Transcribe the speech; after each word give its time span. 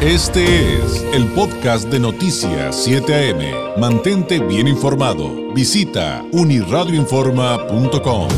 Este 0.00 0.76
es 0.76 1.02
el 1.12 1.26
podcast 1.34 1.90
de 1.90 1.98
Noticias 1.98 2.84
7 2.84 3.32
AM. 3.32 3.80
Mantente 3.80 4.38
bien 4.38 4.68
informado. 4.68 5.52
Visita 5.52 6.24
uniradioinforma.com. 6.30 8.28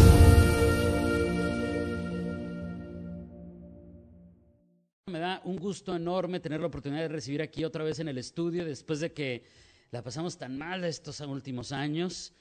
Me 5.08 5.18
da 5.18 5.42
un 5.44 5.58
gusto 5.58 5.94
enorme 5.94 6.40
tener 6.40 6.62
la 6.62 6.68
oportunidad 6.68 7.02
de 7.02 7.08
recibir 7.08 7.42
aquí 7.42 7.62
otra 7.62 7.84
vez 7.84 7.98
en 7.98 8.08
el 8.08 8.16
estudio 8.16 8.64
después 8.64 9.00
de 9.00 9.12
que 9.12 9.44
la 9.90 10.02
pasamos 10.02 10.38
tan 10.38 10.56
mal 10.56 10.82
estos 10.84 11.20
últimos 11.20 11.72
años. 11.72 12.32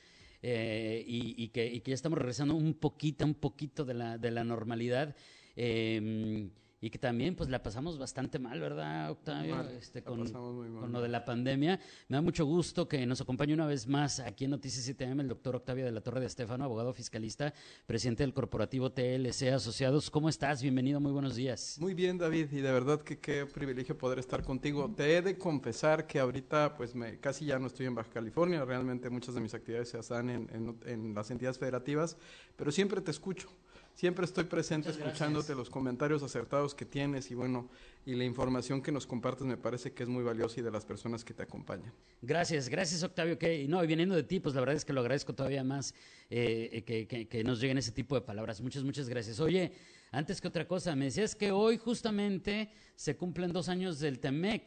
Eh, 0.42 1.04
y, 1.06 1.50
que, 1.50 1.82
ya 1.86 1.94
estamos 1.94 2.18
regresando 2.20 2.56
un 2.56 2.74
poquito, 2.74 3.26
un 3.26 3.36
poquito 3.36 3.84
de 3.84 3.96
la, 3.96 4.44
normalidad. 4.46 5.14
Eh, 5.58 6.48
y 6.82 6.90
que 6.90 6.98
también 6.98 7.36
pues 7.36 7.50
la 7.50 7.62
pasamos 7.62 7.98
bastante 7.98 8.40
mal, 8.40 8.60
¿verdad, 8.60 9.12
Octavio? 9.12 9.62
este, 9.70 10.02
con, 10.02 10.28
con, 10.32 10.92
lo 10.92 11.02
de 11.02 11.10
la 11.10 11.26
pandemia. 11.26 11.80
Me 12.08 12.18
da 12.18 12.22
mucho 12.22 12.46
gusto 12.46 12.88
que 12.88 13.06
nos 13.06 13.20
acompañe 13.22 13.54
una 13.54 13.68
vez 13.68 13.88
más 13.88 14.20
aquí 14.20 14.46
en 14.46 14.52
Noticias 14.52 14.88
7M 14.88 15.20
el 15.22 15.28
doctor 15.28 15.58
Octavio 15.58 15.86
de 15.86 15.92
la 15.92 16.02
Torre 16.02 16.22
de 16.22 16.28
Estefano, 16.28 16.64
abogado 16.64 16.94
fiscalista, 16.94 17.54
presidente 17.86 18.24
del 18.24 18.34
corporativo 18.34 18.92
TLC 18.92 19.54
Asociados. 19.54 20.10
¿Cómo 20.10 20.30
estás? 20.30 20.62
Bienvenido, 20.62 21.00
muy 21.00 21.12
buenos 21.12 21.36
días. 21.36 21.78
Muy 21.80 21.94
bien, 21.94 22.18
David, 22.18 22.52
y 22.52 22.62
de 22.62 22.72
verdad 22.72 23.02
que 23.02 23.20
qué 23.20 23.46
privilegio 23.46 23.98
poder 23.98 24.20
estar 24.20 24.44
contigo. 24.44 24.94
Te 24.96 25.18
he 25.18 25.22
de 25.22 25.38
confesar 25.38 26.08
que 26.08 26.20
ahorita 26.20 26.76
pues 26.78 26.96
me, 26.96 27.20
casi 27.20 27.46
ya 27.46 27.60
no 27.60 27.68
estoy 27.68 27.88
en 27.88 27.96
Baja 27.96 28.10
California, 28.10 28.64
realmente 28.64 29.10
muchas 29.10 29.36
de 29.36 29.42
mis 29.42 29.54
actividades 29.54 29.90
se 29.90 29.98
hacen 29.98 30.30
en, 30.30 30.78
en 30.86 31.14
las 31.14 31.30
entidades 31.30 31.60
federativas, 31.60 32.18
pero 32.56 32.72
siempre 32.72 33.02
te 33.02 33.12
escucho. 33.12 33.50
Siempre 34.00 34.24
estoy 34.24 34.46
presente 34.46 34.92
escuchándote 34.92 35.54
los 35.54 35.70
comentarios 35.70 36.24
acertados 36.24 36.74
que 36.74 36.86
tienes 36.86 37.32
y 37.32 37.36
bueno, 37.36 37.70
y 38.06 38.16
la 38.16 38.24
información 38.24 38.82
que 38.82 38.94
nos 38.94 39.06
compartes 39.06 39.46
me 39.46 39.58
parece 39.58 39.92
que 39.92 40.04
es 40.04 40.08
muy 40.08 40.24
valiosa 40.24 40.62
y 40.62 40.64
de 40.64 40.72
las 40.72 40.86
personas 40.86 41.26
que 41.26 41.34
te 41.34 41.44
acompañan. 41.44 41.92
Gracias, 42.22 42.70
gracias 42.70 43.04
Octavio. 43.04 43.38
Que, 43.38 43.68
no, 43.68 43.84
y 43.84 43.88
viniendo 43.88 44.16
de 44.16 44.24
ti, 44.24 44.40
pues 44.40 44.56
la 44.56 44.62
verdad 44.62 44.78
es 44.78 44.86
que 44.86 44.94
lo 44.94 45.02
agradezco 45.02 45.36
todavía 45.36 45.66
más 45.66 45.94
eh, 46.30 46.82
que, 46.86 47.28
que, 47.28 47.44
nos 47.44 47.60
lleguen 47.60 47.78
ese 47.78 47.92
tipo 47.92 48.16
de 48.16 48.22
palabras. 48.22 48.62
Muchas, 48.62 48.86
muchas 48.86 49.10
gracias. 49.10 49.38
Oye, 49.42 49.74
antes 50.12 50.40
que 50.40 50.48
otra 50.48 50.66
cosa, 50.66 50.96
me 50.96 51.04
decías 51.04 51.36
que 51.36 51.52
hoy 51.52 51.78
justamente 51.78 52.72
se 52.96 53.18
cumplen 53.18 53.52
dos 53.52 53.68
años 53.68 54.00
del 54.00 54.20
TEMEC. 54.20 54.66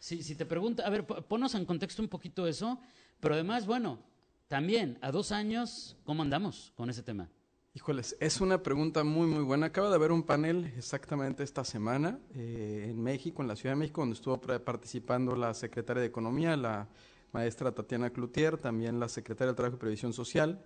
Si, 0.00 0.20
si 0.20 0.34
te 0.34 0.46
pregunto, 0.46 0.84
a 0.84 0.90
ver, 0.90 1.06
ponos 1.06 1.54
en 1.54 1.64
contexto 1.64 2.02
un 2.02 2.08
poquito 2.08 2.48
eso, 2.48 2.80
pero 3.20 3.34
además, 3.34 3.66
bueno, 3.66 4.00
también 4.48 4.98
a 5.00 5.12
dos 5.12 5.30
años, 5.30 5.96
¿cómo 6.02 6.22
andamos 6.22 6.72
con 6.74 6.90
ese 6.90 7.04
tema? 7.04 7.30
Híjoles, 7.76 8.16
es 8.20 8.40
una 8.40 8.62
pregunta 8.62 9.02
muy, 9.02 9.26
muy 9.26 9.42
buena. 9.42 9.66
Acaba 9.66 9.88
de 9.88 9.96
haber 9.96 10.12
un 10.12 10.22
panel 10.22 10.72
exactamente 10.76 11.42
esta 11.42 11.64
semana 11.64 12.20
eh, 12.36 12.86
en 12.88 13.02
México, 13.02 13.42
en 13.42 13.48
la 13.48 13.56
Ciudad 13.56 13.74
de 13.74 13.80
México, 13.80 14.00
donde 14.02 14.14
estuvo 14.14 14.40
participando 14.40 15.34
la 15.34 15.52
secretaria 15.54 16.00
de 16.00 16.06
Economía, 16.06 16.56
la 16.56 16.86
maestra 17.32 17.72
Tatiana 17.72 18.10
Cloutier, 18.10 18.58
también 18.58 19.00
la 19.00 19.08
secretaria 19.08 19.50
de 19.50 19.56
Trabajo 19.56 19.74
y 19.74 19.80
Previsión 19.80 20.12
Social, 20.12 20.62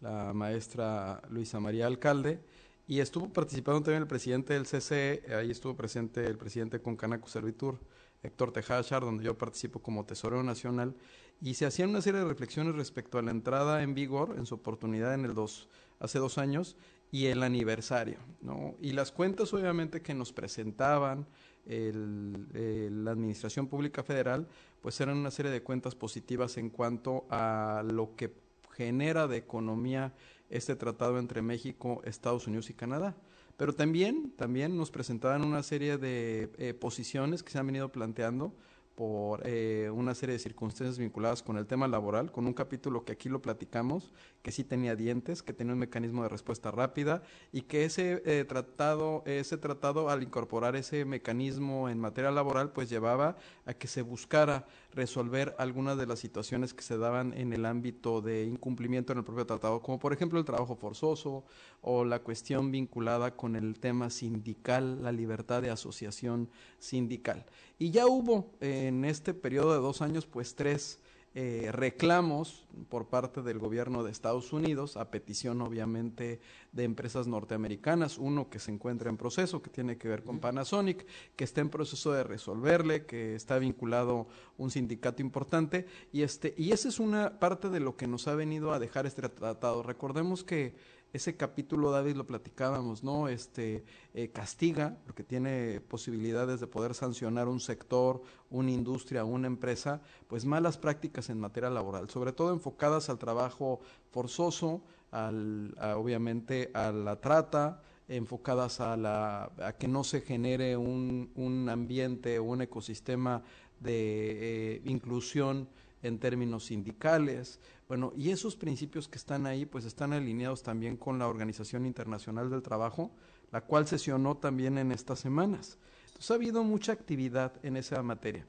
la 0.00 0.32
maestra 0.32 1.22
Luisa 1.30 1.60
María 1.60 1.86
Alcalde, 1.86 2.40
y 2.88 2.98
estuvo 2.98 3.32
participando 3.32 3.80
también 3.82 4.02
el 4.02 4.08
presidente 4.08 4.54
del 4.54 4.64
CCE, 4.64 5.32
ahí 5.36 5.52
estuvo 5.52 5.76
presente 5.76 6.26
el 6.26 6.36
presidente 6.36 6.82
con 6.82 6.96
Canaco 6.96 7.28
Servitur, 7.28 7.78
Héctor 8.22 8.52
Tejada 8.52 8.82
donde 9.00 9.24
yo 9.24 9.38
participo 9.38 9.80
como 9.80 10.04
tesorero 10.04 10.42
nacional, 10.42 10.94
y 11.40 11.54
se 11.54 11.66
hacían 11.66 11.90
una 11.90 12.02
serie 12.02 12.20
de 12.20 12.26
reflexiones 12.26 12.74
respecto 12.74 13.18
a 13.18 13.22
la 13.22 13.30
entrada 13.30 13.82
en 13.82 13.94
vigor 13.94 14.34
en 14.36 14.46
su 14.46 14.56
oportunidad 14.56 15.14
en 15.14 15.24
el 15.24 15.34
2 15.34 15.68
hace 16.00 16.18
dos 16.18 16.38
años, 16.38 16.76
y 17.10 17.26
el 17.26 17.42
aniversario, 17.42 18.18
¿no? 18.42 18.74
Y 18.80 18.92
las 18.92 19.12
cuentas 19.12 19.54
obviamente 19.54 20.02
que 20.02 20.12
nos 20.12 20.32
presentaban 20.32 21.26
la 21.64 23.10
Administración 23.10 23.66
Pública 23.66 24.02
Federal, 24.02 24.46
pues 24.82 25.00
eran 25.00 25.16
una 25.16 25.30
serie 25.30 25.50
de 25.50 25.62
cuentas 25.62 25.94
positivas 25.94 26.56
en 26.56 26.70
cuanto 26.70 27.26
a 27.30 27.82
lo 27.86 28.14
que 28.14 28.34
genera 28.72 29.26
de 29.26 29.38
economía 29.38 30.14
este 30.50 30.76
tratado 30.76 31.18
entre 31.18 31.42
México, 31.42 32.00
Estados 32.04 32.46
Unidos 32.46 32.70
y 32.70 32.74
Canadá. 32.74 33.16
Pero 33.58 33.74
también, 33.74 34.30
también 34.36 34.76
nos 34.76 34.92
presentaban 34.92 35.44
una 35.44 35.64
serie 35.64 35.98
de 35.98 36.52
eh, 36.58 36.74
posiciones 36.74 37.42
que 37.42 37.50
se 37.50 37.58
han 37.58 37.66
venido 37.66 37.90
planteando 37.90 38.54
por 38.98 39.42
eh, 39.44 39.92
una 39.94 40.12
serie 40.12 40.32
de 40.32 40.40
circunstancias 40.40 40.98
vinculadas 40.98 41.44
con 41.44 41.56
el 41.56 41.68
tema 41.68 41.86
laboral, 41.86 42.32
con 42.32 42.48
un 42.48 42.52
capítulo 42.52 43.04
que 43.04 43.12
aquí 43.12 43.28
lo 43.28 43.40
platicamos, 43.40 44.10
que 44.42 44.50
sí 44.50 44.64
tenía 44.64 44.96
dientes, 44.96 45.44
que 45.44 45.52
tenía 45.52 45.72
un 45.72 45.78
mecanismo 45.78 46.24
de 46.24 46.28
respuesta 46.28 46.72
rápida 46.72 47.22
y 47.52 47.62
que 47.62 47.84
ese 47.84 48.20
eh, 48.26 48.44
tratado, 48.44 49.22
ese 49.24 49.56
tratado 49.56 50.10
al 50.10 50.24
incorporar 50.24 50.74
ese 50.74 51.04
mecanismo 51.04 51.88
en 51.88 52.00
materia 52.00 52.32
laboral, 52.32 52.72
pues 52.72 52.90
llevaba 52.90 53.36
a 53.66 53.74
que 53.74 53.86
se 53.86 54.02
buscara 54.02 54.66
resolver 54.92 55.54
algunas 55.58 55.96
de 55.96 56.06
las 56.06 56.18
situaciones 56.18 56.74
que 56.74 56.82
se 56.82 56.98
daban 56.98 57.32
en 57.34 57.52
el 57.52 57.66
ámbito 57.66 58.20
de 58.20 58.46
incumplimiento 58.46 59.12
en 59.12 59.18
el 59.18 59.24
propio 59.24 59.46
tratado, 59.46 59.80
como 59.80 60.00
por 60.00 60.12
ejemplo 60.12 60.40
el 60.40 60.44
trabajo 60.44 60.74
forzoso 60.74 61.44
o 61.82 62.04
la 62.04 62.18
cuestión 62.18 62.72
vinculada 62.72 63.36
con 63.36 63.54
el 63.54 63.78
tema 63.78 64.10
sindical, 64.10 65.04
la 65.04 65.12
libertad 65.12 65.62
de 65.62 65.70
asociación 65.70 66.50
sindical. 66.80 67.46
Y 67.78 67.90
ya 67.92 68.06
hubo 68.06 68.50
en 68.60 69.04
este 69.04 69.34
periodo 69.34 69.72
de 69.72 69.78
dos 69.78 70.02
años, 70.02 70.26
pues 70.26 70.56
tres 70.56 70.98
eh, 71.34 71.70
reclamos 71.70 72.66
por 72.88 73.06
parte 73.06 73.42
del 73.42 73.60
gobierno 73.60 74.02
de 74.02 74.10
Estados 74.10 74.52
Unidos, 74.52 74.96
a 74.96 75.12
petición 75.12 75.62
obviamente 75.62 76.40
de 76.72 76.82
empresas 76.82 77.28
norteamericanas, 77.28 78.18
uno 78.18 78.50
que 78.50 78.58
se 78.58 78.72
encuentra 78.72 79.10
en 79.10 79.16
proceso, 79.16 79.62
que 79.62 79.70
tiene 79.70 79.96
que 79.98 80.08
ver 80.08 80.24
con 80.24 80.40
Panasonic, 80.40 81.06
que 81.36 81.44
está 81.44 81.60
en 81.60 81.68
proceso 81.68 82.10
de 82.12 82.24
resolverle, 82.24 83.06
que 83.06 83.36
está 83.36 83.60
vinculado 83.60 84.26
un 84.56 84.72
sindicato 84.72 85.22
importante, 85.22 85.86
y 86.10 86.22
este, 86.22 86.54
y 86.58 86.72
esa 86.72 86.88
es 86.88 86.98
una 86.98 87.38
parte 87.38 87.68
de 87.68 87.78
lo 87.78 87.96
que 87.96 88.08
nos 88.08 88.26
ha 88.26 88.34
venido 88.34 88.72
a 88.72 88.80
dejar 88.80 89.06
este 89.06 89.28
tratado. 89.28 89.84
Recordemos 89.84 90.42
que 90.42 90.74
ese 91.12 91.36
capítulo, 91.36 91.90
David, 91.90 92.16
lo 92.16 92.26
platicábamos, 92.26 93.02
¿no? 93.02 93.28
Este, 93.28 93.84
eh, 94.14 94.28
castiga, 94.28 94.98
porque 95.04 95.24
tiene 95.24 95.80
posibilidades 95.80 96.60
de 96.60 96.66
poder 96.66 96.94
sancionar 96.94 97.48
un 97.48 97.60
sector, 97.60 98.22
una 98.50 98.70
industria, 98.70 99.24
una 99.24 99.46
empresa, 99.46 100.02
pues 100.26 100.44
malas 100.44 100.76
prácticas 100.76 101.30
en 101.30 101.40
materia 101.40 101.70
laboral, 101.70 102.10
sobre 102.10 102.32
todo 102.32 102.52
enfocadas 102.52 103.08
al 103.08 103.18
trabajo 103.18 103.80
forzoso, 104.10 104.82
al, 105.10 105.74
obviamente 105.96 106.70
a 106.74 106.92
la 106.92 107.16
trata, 107.20 107.80
enfocadas 108.08 108.80
a, 108.80 108.96
la, 108.96 109.50
a 109.58 109.72
que 109.72 109.88
no 109.88 110.04
se 110.04 110.20
genere 110.20 110.76
un, 110.76 111.30
un 111.34 111.68
ambiente 111.68 112.40
un 112.40 112.62
ecosistema 112.62 113.42
de 113.80 114.76
eh, 114.76 114.82
inclusión 114.84 115.68
en 116.02 116.18
términos 116.18 116.66
sindicales. 116.66 117.60
Bueno, 117.88 118.12
y 118.16 118.30
esos 118.30 118.56
principios 118.56 119.08
que 119.08 119.18
están 119.18 119.46
ahí, 119.46 119.66
pues 119.66 119.84
están 119.84 120.12
alineados 120.12 120.62
también 120.62 120.96
con 120.96 121.18
la 121.18 121.28
Organización 121.28 121.86
Internacional 121.86 122.50
del 122.50 122.62
Trabajo, 122.62 123.10
la 123.50 123.62
cual 123.62 123.86
sesionó 123.86 124.36
también 124.36 124.78
en 124.78 124.92
estas 124.92 125.20
semanas. 125.20 125.78
Entonces 126.06 126.30
ha 126.30 126.34
habido 126.34 126.62
mucha 126.64 126.92
actividad 126.92 127.52
en 127.62 127.76
esa 127.76 128.02
materia. 128.02 128.46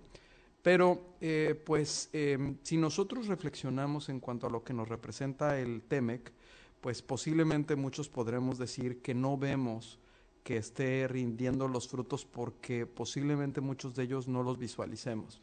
Pero, 0.61 1.15
eh, 1.21 1.61
pues, 1.65 2.09
em, 2.11 2.57
si 2.63 2.75
nosotros 2.75 3.27
reflexionamos 3.27 4.09
en 4.09 4.19
cuanto 4.19 4.47
a 4.47 4.49
lo 4.49 4.63
que 4.63 4.73
nos 4.73 4.89
representa 4.89 5.57
el 5.57 5.83
TEMEC, 5.83 6.33
pues 6.81 7.01
posiblemente 7.01 7.75
muchos 7.75 8.09
podremos 8.09 8.57
decir 8.57 9.01
que 9.01 9.13
no 9.13 9.37
vemos 9.37 9.99
que 10.43 10.57
esté 10.57 11.07
rindiendo 11.07 11.67
los 11.67 11.87
frutos 11.87 12.25
porque 12.25 12.85
posiblemente 12.85 13.61
muchos 13.61 13.95
de 13.95 14.03
ellos 14.03 14.27
no 14.27 14.43
los 14.43 14.57
visualicemos 14.57 15.41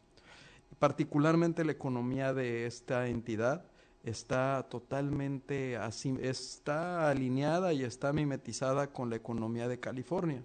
particularmente 0.79 1.65
la 1.65 1.73
economía 1.73 2.35
de 2.35 2.67
esta 2.67 3.09
entidad 3.09 3.65
está 4.03 4.67
totalmente 4.71 5.77
así, 5.77 6.17
está 6.21 7.11
alineada 7.11 7.73
y 7.73 7.83
está 7.83 8.13
mimetizada 8.13 8.93
con 8.93 9.11
la 9.11 9.17
economía 9.17 9.69
de 9.69 9.81
California. 9.81 10.43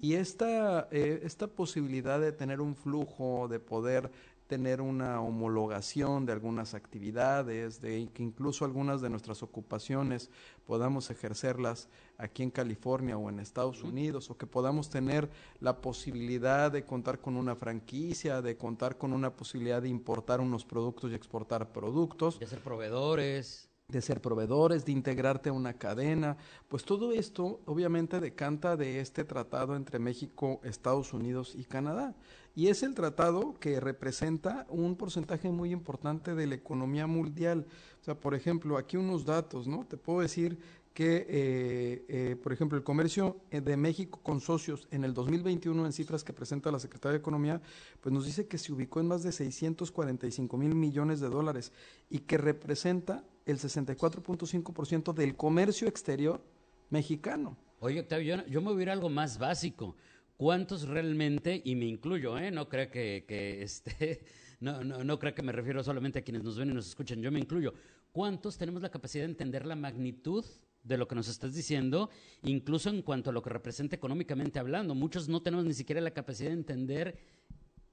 Y 0.00 0.14
esta, 0.14 0.88
eh, 0.90 1.20
esta 1.24 1.46
posibilidad 1.46 2.18
de 2.18 2.32
tener 2.32 2.60
un 2.60 2.74
flujo, 2.74 3.48
de 3.48 3.60
poder 3.60 4.10
tener 4.50 4.80
una 4.80 5.20
homologación 5.20 6.26
de 6.26 6.32
algunas 6.32 6.74
actividades, 6.74 7.80
de 7.80 8.08
que 8.12 8.24
incluso 8.24 8.64
algunas 8.64 9.00
de 9.00 9.08
nuestras 9.08 9.44
ocupaciones 9.44 10.28
podamos 10.66 11.08
ejercerlas 11.08 11.88
aquí 12.18 12.42
en 12.42 12.50
California 12.50 13.16
o 13.16 13.30
en 13.30 13.38
Estados 13.38 13.84
Unidos, 13.84 14.28
o 14.28 14.36
que 14.36 14.48
podamos 14.48 14.90
tener 14.90 15.30
la 15.60 15.80
posibilidad 15.80 16.72
de 16.72 16.84
contar 16.84 17.20
con 17.20 17.36
una 17.36 17.54
franquicia, 17.54 18.42
de 18.42 18.56
contar 18.56 18.98
con 18.98 19.12
una 19.12 19.36
posibilidad 19.36 19.80
de 19.80 19.88
importar 19.88 20.40
unos 20.40 20.64
productos 20.64 21.12
y 21.12 21.14
exportar 21.14 21.70
productos. 21.70 22.40
De 22.40 22.48
ser 22.48 22.58
proveedores 22.58 23.69
de 23.90 24.02
ser 24.02 24.20
proveedores, 24.20 24.84
de 24.84 24.92
integrarte 24.92 25.48
a 25.48 25.52
una 25.52 25.74
cadena, 25.74 26.36
pues 26.68 26.84
todo 26.84 27.12
esto 27.12 27.60
obviamente 27.66 28.20
decanta 28.20 28.76
de 28.76 29.00
este 29.00 29.24
tratado 29.24 29.76
entre 29.76 29.98
México, 29.98 30.60
Estados 30.64 31.12
Unidos 31.12 31.54
y 31.56 31.64
Canadá. 31.64 32.14
Y 32.54 32.66
es 32.66 32.82
el 32.82 32.94
tratado 32.94 33.54
que 33.60 33.78
representa 33.78 34.66
un 34.68 34.96
porcentaje 34.96 35.50
muy 35.50 35.70
importante 35.70 36.34
de 36.34 36.46
la 36.46 36.56
economía 36.56 37.06
mundial. 37.06 37.66
O 38.00 38.04
sea, 38.04 38.18
por 38.18 38.34
ejemplo, 38.34 38.76
aquí 38.76 38.96
unos 38.96 39.24
datos, 39.24 39.68
¿no? 39.68 39.86
Te 39.86 39.96
puedo 39.96 40.20
decir 40.20 40.58
que, 41.00 41.26
eh, 41.30 42.04
eh, 42.10 42.36
por 42.36 42.52
ejemplo, 42.52 42.76
el 42.76 42.84
comercio 42.84 43.40
eh, 43.50 43.62
de 43.62 43.74
México 43.78 44.20
con 44.22 44.42
socios 44.42 44.86
en 44.90 45.02
el 45.02 45.14
2021, 45.14 45.86
en 45.86 45.94
cifras 45.94 46.22
que 46.22 46.34
presenta 46.34 46.70
la 46.70 46.78
Secretaría 46.78 47.12
de 47.12 47.20
Economía, 47.20 47.62
pues 48.02 48.12
nos 48.12 48.26
dice 48.26 48.46
que 48.46 48.58
se 48.58 48.70
ubicó 48.70 49.00
en 49.00 49.06
más 49.06 49.22
de 49.22 49.32
645 49.32 50.58
mil 50.58 50.74
millones 50.74 51.20
de 51.20 51.30
dólares 51.30 51.72
y 52.10 52.18
que 52.18 52.36
representa 52.36 53.24
el 53.46 53.56
64.5% 53.56 55.14
del 55.14 55.36
comercio 55.36 55.88
exterior 55.88 56.44
mexicano. 56.90 57.56
Oye, 57.78 58.00
Octavio, 58.00 58.36
yo, 58.36 58.46
yo 58.46 58.60
me 58.60 58.70
voy 58.70 58.80
a 58.80 58.82
ir 58.82 58.90
algo 58.90 59.08
más 59.08 59.38
básico. 59.38 59.96
¿Cuántos 60.36 60.86
realmente, 60.86 61.62
y 61.64 61.76
me 61.76 61.86
incluyo, 61.86 62.36
¿eh? 62.36 62.50
no 62.50 62.68
creo 62.68 62.90
que, 62.90 63.24
que 63.26 63.62
este, 63.62 64.22
no, 64.60 64.84
no, 64.84 65.02
no 65.02 65.18
creo 65.18 65.34
que 65.34 65.42
me 65.42 65.52
refiero 65.52 65.82
solamente 65.82 66.18
a 66.18 66.22
quienes 66.22 66.44
nos 66.44 66.58
ven 66.58 66.72
y 66.72 66.74
nos 66.74 66.88
escuchan, 66.88 67.22
yo 67.22 67.32
me 67.32 67.40
incluyo, 67.40 67.72
¿cuántos 68.12 68.58
tenemos 68.58 68.82
la 68.82 68.90
capacidad 68.90 69.24
de 69.24 69.30
entender 69.30 69.64
la 69.64 69.76
magnitud 69.76 70.44
de 70.82 70.96
lo 70.96 71.06
que 71.06 71.14
nos 71.14 71.28
estás 71.28 71.54
diciendo, 71.54 72.10
incluso 72.42 72.88
en 72.90 73.02
cuanto 73.02 73.30
a 73.30 73.32
lo 73.32 73.42
que 73.42 73.50
representa 73.50 73.96
económicamente 73.96 74.58
hablando? 74.58 74.94
Muchos 74.94 75.28
no 75.28 75.42
tenemos 75.42 75.64
ni 75.66 75.74
siquiera 75.74 76.00
la 76.00 76.10
capacidad 76.12 76.48
de 76.50 76.54
entender 76.56 77.18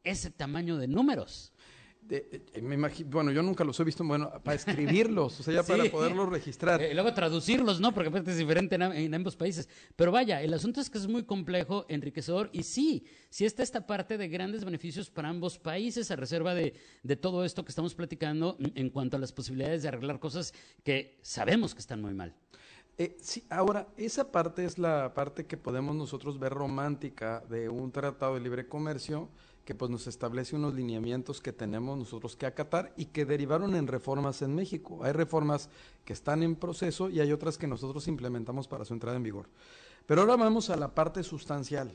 ese 0.04 0.32
tamaño 0.32 0.78
de 0.78 0.88
números. 0.88 1.52
De, 2.02 2.46
eh, 2.54 2.62
me 2.62 2.76
imagino, 2.76 3.10
bueno, 3.10 3.34
yo 3.34 3.44
nunca 3.44 3.66
los 3.66 3.78
he 3.82 3.84
visto, 3.84 4.02
bueno, 4.06 4.32
para 4.42 4.56
escribirlos, 4.56 5.42
o 5.42 5.44
sea, 5.44 5.56
ya 5.56 5.64
Sí. 5.64 5.74
para 5.74 5.92
poderlos 5.92 6.30
registrar. 6.30 6.82
Eh, 6.82 6.94
luego 6.94 7.14
traducirlos, 7.14 7.82
¿no? 7.82 7.94
Porque 7.94 8.10
es 8.32 8.38
diferente 8.38 8.76
en, 8.76 8.84
am- 8.84 8.94
en 8.94 9.14
ambos 9.14 9.36
países. 9.36 9.68
Pero 9.98 10.14
vaya, 10.14 10.42
el 10.42 10.54
asunto 10.54 10.80
es 10.80 10.90
que 10.90 11.00
es 11.00 11.08
muy 11.08 11.24
complejo, 11.24 11.86
enriquecedor, 11.90 12.50
y 12.54 12.64
sí, 12.64 13.04
sí 13.30 13.44
está 13.44 13.62
esta 13.62 13.86
parte 13.86 14.18
de 14.18 14.30
grandes 14.30 14.64
beneficios 14.64 15.10
para 15.10 15.28
ambos 15.28 15.60
países, 15.60 16.10
a 16.10 16.16
reserva 16.16 16.54
de, 16.56 16.74
de 17.04 17.16
todo 17.18 17.44
esto 17.44 17.66
que 17.66 17.72
estamos 17.72 17.94
platicando 17.94 18.56
en 18.76 18.90
cuanto 18.90 19.18
a 19.18 19.20
las 19.20 19.34
posibilidades 19.34 19.82
de 19.82 19.90
arreglar 19.90 20.18
cosas 20.22 20.54
que 20.86 21.20
sabemos 21.24 21.74
que 21.76 21.82
están 21.82 22.02
muy 22.02 22.14
mal. 22.14 22.34
Eh, 23.00 23.16
sí, 23.22 23.44
ahora, 23.50 23.88
esa 23.96 24.32
parte 24.32 24.66
es 24.66 24.80
la 24.80 25.14
parte 25.14 25.46
que 25.46 25.56
podemos 25.56 25.96
nosotros 25.96 26.40
ver 26.40 26.54
romántica 26.54 27.44
de 27.48 27.70
un 27.70 27.92
tratado 27.92 28.34
de 28.34 28.40
libre 28.40 28.68
comercio 28.68 29.30
que 29.66 29.76
pues 29.76 29.92
nos 29.92 30.08
establece 30.08 30.56
unos 30.56 30.74
lineamientos 30.74 31.42
que 31.42 31.52
tenemos 31.52 31.98
nosotros 31.98 32.36
que 32.36 32.46
acatar 32.46 32.94
y 32.96 33.08
que 33.08 33.26
derivaron 33.26 33.76
en 33.76 33.86
reformas 33.86 34.42
en 34.42 34.56
México. 34.56 35.04
Hay 35.04 35.12
reformas 35.12 35.70
que 36.06 36.14
están 36.14 36.42
en 36.42 36.56
proceso 36.56 37.10
y 37.10 37.20
hay 37.20 37.34
otras 37.34 37.58
que 37.58 37.68
nosotros 37.68 38.08
implementamos 38.08 38.68
para 38.68 38.86
su 38.86 38.94
entrada 38.94 39.18
en 39.18 39.24
vigor. 39.24 39.50
Pero 40.06 40.22
ahora 40.22 40.38
vamos 40.38 40.70
a 40.70 40.78
la 40.78 40.96
parte 40.96 41.22
sustancial, 41.22 41.92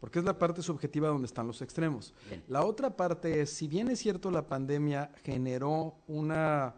porque 0.00 0.18
es 0.18 0.24
la 0.24 0.38
parte 0.38 0.62
subjetiva 0.62 1.08
donde 1.08 1.26
están 1.26 1.46
los 1.46 1.60
extremos. 1.60 2.14
Bien. 2.28 2.42
La 2.48 2.64
otra 2.64 2.96
parte 2.96 3.42
es, 3.42 3.50
si 3.50 3.68
bien 3.68 3.88
es 3.88 3.98
cierto 3.98 4.30
la 4.30 4.48
pandemia 4.48 5.12
generó 5.22 5.96
una 6.08 6.74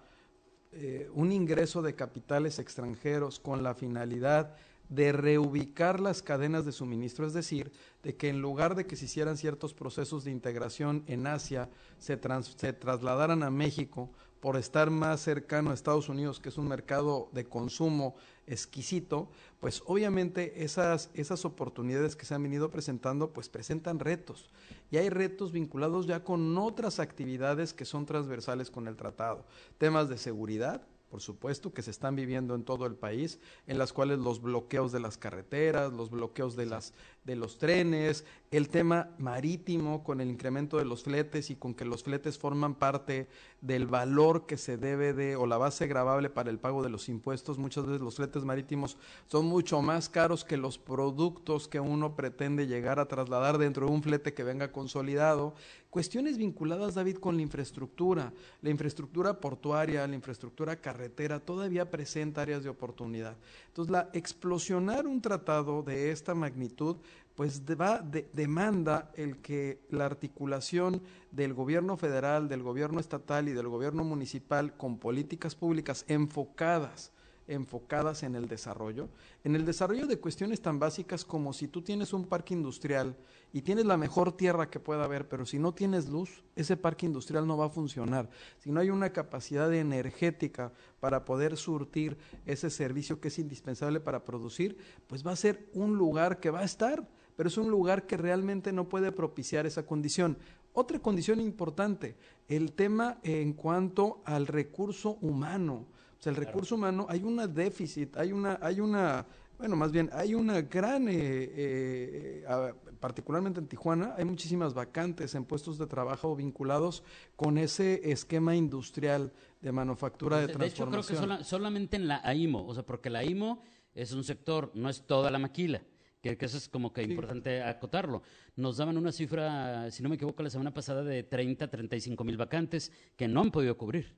eh, 0.72 1.10
un 1.14 1.32
ingreso 1.32 1.82
de 1.82 1.94
capitales 1.94 2.58
extranjeros 2.58 3.38
con 3.40 3.62
la 3.62 3.74
finalidad 3.74 4.56
de 4.94 5.12
reubicar 5.12 6.00
las 6.00 6.22
cadenas 6.22 6.64
de 6.66 6.72
suministro, 6.72 7.26
es 7.26 7.32
decir, 7.32 7.72
de 8.02 8.14
que 8.14 8.28
en 8.28 8.42
lugar 8.42 8.74
de 8.74 8.86
que 8.86 8.96
se 8.96 9.06
hicieran 9.06 9.36
ciertos 9.36 9.72
procesos 9.72 10.24
de 10.24 10.30
integración 10.30 11.02
en 11.06 11.26
Asia, 11.26 11.70
se, 11.98 12.16
trans- 12.16 12.54
se 12.56 12.72
trasladaran 12.72 13.42
a 13.42 13.50
México 13.50 14.10
por 14.40 14.56
estar 14.56 14.90
más 14.90 15.20
cercano 15.20 15.70
a 15.70 15.74
Estados 15.74 16.08
Unidos, 16.08 16.40
que 16.40 16.48
es 16.48 16.58
un 16.58 16.66
mercado 16.66 17.28
de 17.32 17.44
consumo 17.44 18.16
exquisito, 18.46 19.30
pues 19.60 19.82
obviamente 19.86 20.64
esas, 20.64 21.10
esas 21.14 21.44
oportunidades 21.44 22.16
que 22.16 22.26
se 22.26 22.34
han 22.34 22.42
venido 22.42 22.68
presentando, 22.68 23.32
pues 23.32 23.48
presentan 23.48 24.00
retos. 24.00 24.50
Y 24.90 24.96
hay 24.96 25.10
retos 25.10 25.52
vinculados 25.52 26.06
ya 26.08 26.24
con 26.24 26.58
otras 26.58 26.98
actividades 26.98 27.72
que 27.72 27.84
son 27.84 28.04
transversales 28.04 28.68
con 28.68 28.88
el 28.88 28.96
tratado. 28.96 29.46
Temas 29.78 30.08
de 30.08 30.18
seguridad, 30.18 30.82
por 31.12 31.20
supuesto, 31.20 31.75
que 31.75 31.82
se 31.82 31.91
están 31.91 32.17
viviendo 32.17 32.55
en 32.55 32.64
todo 32.64 32.87
el 32.87 32.94
país, 32.94 33.38
en 33.67 33.76
las 33.76 33.93
cuales 33.93 34.19
los 34.19 34.41
bloqueos 34.41 34.93
de 34.93 35.00
las 35.00 35.19
carreteras, 35.19 35.93
los 35.93 36.09
bloqueos 36.09 36.56
de, 36.56 36.64
las, 36.64 36.94
de 37.24 37.36
los 37.36 37.58
trenes, 37.58 38.24
el 38.50 38.69
tema 38.69 39.10
marítimo 39.19 40.02
con 40.04 40.20
el 40.20 40.28
incremento 40.28 40.76
de 40.76 40.84
los 40.84 41.04
fletes 41.04 41.50
y 41.50 41.56
con 41.56 41.74
que 41.74 41.84
los 41.84 42.02
fletes 42.02 42.36
forman 42.36 42.74
parte 42.74 43.28
del 43.60 43.86
valor 43.86 44.44
que 44.44 44.56
se 44.56 44.76
debe 44.76 45.14
de, 45.14 45.36
o 45.36 45.46
la 45.46 45.56
base 45.56 45.86
gravable 45.86 46.28
para 46.28 46.50
el 46.50 46.58
pago 46.58 46.82
de 46.82 46.90
los 46.90 47.08
impuestos. 47.08 47.58
Muchas 47.58 47.86
veces 47.86 48.02
los 48.02 48.16
fletes 48.16 48.44
marítimos 48.44 48.98
son 49.28 49.46
mucho 49.46 49.80
más 49.80 50.08
caros 50.08 50.44
que 50.44 50.56
los 50.56 50.78
productos 50.78 51.69
que 51.69 51.80
uno 51.80 52.16
pretende 52.16 52.66
llegar 52.66 52.98
a 52.98 53.06
trasladar 53.06 53.56
dentro 53.56 53.86
de 53.86 53.92
un 53.92 54.02
flete 54.02 54.34
que 54.34 54.44
venga 54.44 54.72
consolidado. 54.72 55.54
Cuestiones 55.88 56.38
vinculadas, 56.38 56.94
David, 56.94 57.18
con 57.18 57.36
la 57.36 57.42
infraestructura. 57.42 58.32
La 58.62 58.70
infraestructura 58.70 59.40
portuaria, 59.40 60.06
la 60.06 60.14
infraestructura 60.14 60.76
carretera, 60.76 61.40
todavía 61.40 61.90
presenta 61.90 62.42
áreas 62.42 62.64
de 62.64 62.70
oportunidad. 62.70 63.36
Entonces, 63.68 63.92
la 63.92 64.10
explosionar 64.12 65.06
un 65.06 65.20
tratado 65.20 65.82
de 65.82 66.10
esta 66.10 66.34
magnitud, 66.34 66.96
pues 67.35 67.62
va, 67.64 67.99
de- 68.00 68.29
demanda 68.32 69.11
el 69.14 69.38
que 69.38 69.81
la 69.91 70.05
articulación 70.06 71.03
del 71.31 71.55
gobierno 71.55 71.97
federal, 71.97 72.49
del 72.49 72.62
gobierno 72.62 73.00
estatal 73.00 73.49
y 73.49 73.53
del 73.53 73.69
gobierno 73.69 74.05
municipal 74.05 74.76
con 74.76 74.99
políticas 74.99 75.55
públicas 75.55 76.05
enfocadas 76.09 77.12
enfocadas 77.48 78.22
en 78.22 78.34
el 78.34 78.48
desarrollo, 78.48 79.08
en 79.44 79.56
el 79.56 79.64
desarrollo 79.64 80.06
de 80.06 80.18
cuestiones 80.18 80.60
tan 80.60 80.78
básicas 80.78 81.24
como 81.24 81.52
si 81.52 81.68
tú 81.68 81.82
tienes 81.82 82.12
un 82.12 82.26
parque 82.26 82.54
industrial 82.54 83.16
y 83.52 83.62
tienes 83.62 83.84
la 83.84 83.96
mejor 83.96 84.36
tierra 84.36 84.70
que 84.70 84.80
pueda 84.80 85.04
haber, 85.04 85.28
pero 85.28 85.44
si 85.44 85.58
no 85.58 85.74
tienes 85.74 86.08
luz, 86.08 86.42
ese 86.56 86.76
parque 86.76 87.06
industrial 87.06 87.46
no 87.46 87.56
va 87.56 87.66
a 87.66 87.70
funcionar. 87.70 88.30
Si 88.58 88.70
no 88.70 88.80
hay 88.80 88.90
una 88.90 89.12
capacidad 89.12 89.72
energética 89.72 90.72
para 91.00 91.24
poder 91.24 91.56
surtir 91.56 92.16
ese 92.46 92.70
servicio 92.70 93.20
que 93.20 93.28
es 93.28 93.38
indispensable 93.38 94.00
para 94.00 94.24
producir, 94.24 94.78
pues 95.06 95.26
va 95.26 95.32
a 95.32 95.36
ser 95.36 95.68
un 95.74 95.96
lugar 95.96 96.40
que 96.40 96.50
va 96.50 96.60
a 96.60 96.64
estar, 96.64 97.06
pero 97.36 97.48
es 97.48 97.56
un 97.56 97.70
lugar 97.70 98.06
que 98.06 98.16
realmente 98.16 98.72
no 98.72 98.88
puede 98.88 99.12
propiciar 99.12 99.66
esa 99.66 99.84
condición. 99.84 100.38
Otra 100.74 100.98
condición 101.00 101.40
importante, 101.40 102.16
el 102.48 102.72
tema 102.72 103.18
en 103.22 103.52
cuanto 103.52 104.22
al 104.24 104.46
recurso 104.46 105.18
humano. 105.20 105.86
O 106.22 106.24
sea, 106.24 106.30
el 106.30 106.36
recurso 106.36 106.76
humano, 106.76 107.04
hay 107.08 107.24
una 107.24 107.48
déficit, 107.48 108.16
hay 108.16 108.30
una, 108.30 108.56
hay 108.62 108.78
una, 108.78 109.26
bueno, 109.58 109.74
más 109.74 109.90
bien, 109.90 110.08
hay 110.12 110.36
una 110.36 110.62
gran, 110.62 111.08
eh, 111.08 111.14
eh, 111.19 112.44
ah, 112.46 112.72
particularmente 113.00 113.58
en 113.58 113.66
Tijuana, 113.66 114.14
hay 114.16 114.24
muchísimas 114.24 114.72
vacantes 114.72 115.34
en 115.34 115.44
puestos 115.44 115.78
de 115.78 115.86
trabajo 115.88 116.36
vinculados 116.36 117.02
con 117.34 117.58
ese 117.58 118.08
esquema 118.08 118.54
industrial 118.54 119.32
de 119.60 119.72
manufactura 119.72 120.36
de, 120.36 120.46
de 120.46 120.52
hecho, 120.66 120.86
creo 120.88 121.00
que 121.00 121.06
transformación. 121.08 121.22
sola- 121.38 121.44
solamente 121.44 121.96
en 121.96 122.06
la 122.06 122.20
AIMO, 122.22 122.64
o 122.68 122.72
sea, 122.72 122.86
porque 122.86 123.10
la 123.10 123.18
AIMO 123.18 123.60
es 123.92 124.12
un 124.12 124.22
sector, 124.22 124.70
no 124.75 124.88
es 124.88 125.02
toda 125.04 125.28
la 125.28 125.40
maquila, 125.40 125.82
que, 126.20 126.36
que 126.38 126.44
eso 126.46 126.56
es 126.56 126.68
como 126.68 126.92
que 126.92 127.02
importante 127.02 127.64
acotarlo. 127.64 128.22
Nos 128.54 128.76
daban 128.76 128.99
una 128.99 129.12
cifra, 129.12 129.90
si 129.90 130.02
no 130.02 130.10
me 130.10 130.16
equivoco, 130.16 130.43
la 130.43 130.50
semana 130.50 130.75
pasada 130.75 131.02
de 131.02 131.23
30, 131.23 131.68
35 131.71 132.23
mil 132.23 132.37
vacantes 132.37 132.92
que 133.16 133.26
no 133.26 133.40
han 133.40 133.50
podido 133.50 133.76
cubrir. 133.76 134.14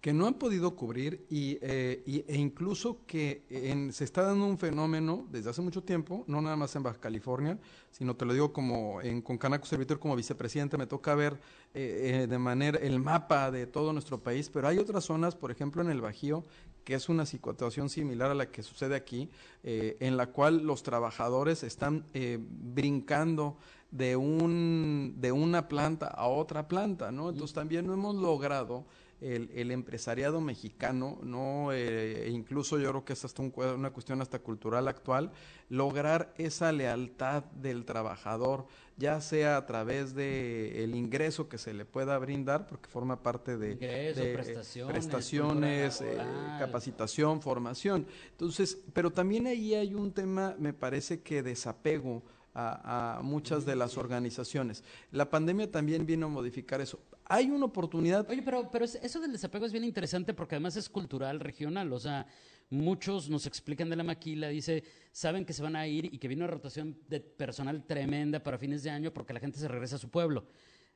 que 0.00 0.12
no 0.12 0.28
han 0.28 0.34
podido 0.34 0.76
cubrir 0.76 1.26
y, 1.28 1.58
eh, 1.60 2.04
y- 2.06 2.24
e 2.28 2.36
incluso 2.36 3.04
que 3.04 3.42
en- 3.50 3.92
se 3.92 4.04
está 4.04 4.22
dando 4.22 4.46
un 4.46 4.56
fenómeno 4.56 5.26
desde 5.28 5.50
hace 5.50 5.60
mucho 5.60 5.82
tiempo, 5.82 6.22
no 6.28 6.40
nada 6.40 6.54
más 6.54 6.76
en 6.76 6.84
Baja 6.84 7.00
California, 7.00 7.58
sino 7.90 8.14
te 8.14 8.24
lo 8.24 8.32
digo 8.32 8.52
como 8.52 9.02
en 9.02 9.20
Concanaco 9.22 9.66
Servitor 9.66 9.98
como 9.98 10.14
vicepresidente, 10.14 10.78
me 10.78 10.86
toca 10.86 11.16
ver 11.16 11.40
eh, 11.74 12.20
eh, 12.22 12.26
de 12.28 12.38
manera 12.38 12.78
el 12.78 13.00
mapa 13.00 13.50
de 13.50 13.66
todo 13.66 13.92
nuestro 13.92 14.22
país, 14.22 14.48
pero 14.50 14.68
hay 14.68 14.78
otras 14.78 15.02
zonas, 15.04 15.34
por 15.34 15.50
ejemplo 15.50 15.82
en 15.82 15.90
el 15.90 16.00
Bajío, 16.00 16.44
que 16.84 16.94
es 16.94 17.08
una 17.08 17.26
situación 17.26 17.88
similar 17.90 18.30
a 18.30 18.34
la 18.34 18.52
que 18.52 18.62
sucede 18.62 18.94
aquí, 18.94 19.28
en 19.64 20.16
la 20.16 20.28
cual 20.28 20.62
los 20.62 20.84
trabajadores 20.84 21.64
están 21.64 22.06
brincando 22.48 23.58
de 23.90 24.16
un 24.16 25.14
de 25.18 25.32
una 25.32 25.68
planta 25.68 26.06
a 26.08 26.26
otra 26.26 26.68
planta, 26.68 27.10
¿no? 27.10 27.30
Entonces 27.30 27.54
también 27.54 27.86
no 27.86 27.94
hemos 27.94 28.14
logrado 28.16 28.84
el, 29.20 29.50
el 29.54 29.70
empresariado 29.70 30.40
mexicano, 30.40 31.18
no 31.22 31.72
Eh, 31.72 32.26
e 32.26 32.30
incluso 32.30 32.78
yo 32.78 32.90
creo 32.90 33.04
que 33.04 33.12
es 33.14 33.24
hasta 33.24 33.42
un 33.42 33.52
una 33.56 33.90
cuestión 33.90 34.20
hasta 34.20 34.38
cultural 34.38 34.88
actual, 34.88 35.32
lograr 35.68 36.32
esa 36.38 36.72
lealtad 36.72 37.44
del 37.44 37.84
trabajador, 37.84 38.66
ya 38.96 39.20
sea 39.20 39.56
a 39.56 39.66
través 39.66 40.14
de 40.14 40.84
el 40.84 40.94
ingreso 40.94 41.48
que 41.48 41.58
se 41.58 41.74
le 41.74 41.84
pueda 41.84 42.16
brindar, 42.18 42.66
porque 42.66 42.88
forma 42.88 43.22
parte 43.22 43.56
de, 43.56 43.72
Ingreso, 43.72 44.20
de, 44.20 44.30
eh, 44.30 44.34
prestaciones, 44.34 44.92
prestaciones, 44.92 46.00
eh, 46.00 46.18
capacitación, 46.58 47.42
formación. 47.42 48.06
Entonces, 48.30 48.78
pero 48.92 49.10
también 49.10 49.46
ahí 49.46 49.74
hay 49.74 49.94
un 49.94 50.12
tema, 50.12 50.54
me 50.58 50.72
parece 50.72 51.20
que 51.22 51.42
desapego 51.42 52.22
a, 52.58 53.20
muchas 53.22 53.64
de 53.64 53.76
las 53.76 53.96
organizaciones. 53.96 54.82
La 55.12 55.30
pandemia 55.30 55.70
también 55.70 56.04
vino 56.06 56.26
a 56.26 56.28
modificar 56.28 56.80
eso. 56.80 56.98
Hay 57.24 57.50
una 57.50 57.66
oportunidad. 57.66 58.28
Oye, 58.28 58.42
pero, 58.42 58.68
pero 58.70 58.84
es- 58.84 58.96
eso 58.96 59.20
del 59.20 59.32
desapego 59.32 59.66
es 59.66 59.72
bien 59.72 59.84
interesante 59.84 60.34
porque 60.34 60.56
además 60.56 60.76
es 60.76 60.88
cultural, 60.88 61.40
regional. 61.40 61.92
O 61.92 62.00
sea, 62.00 62.26
muchos 62.70 63.28
nos 63.28 63.46
explican 63.46 63.88
de 63.88 63.96
la 63.96 64.04
maquila, 64.04 64.48
dice, 64.48 64.82
saben 65.12 65.44
que 65.44 65.52
se 65.52 65.62
van 65.62 65.76
a 65.76 65.86
ir 65.86 66.06
y 66.12 66.18
que 66.18 66.28
viene 66.28 66.44
una 66.44 66.52
rotación 66.52 66.98
de 67.08 67.20
personal 67.20 67.84
tremenda 67.86 68.42
para 68.42 68.58
fines 68.58 68.82
de 68.82 68.90
año 68.90 69.12
porque 69.12 69.32
la 69.32 69.40
gente 69.40 69.58
se 69.58 69.68
regresa 69.68 69.96
a 69.96 69.98
su 69.98 70.10
pueblo. 70.10 70.46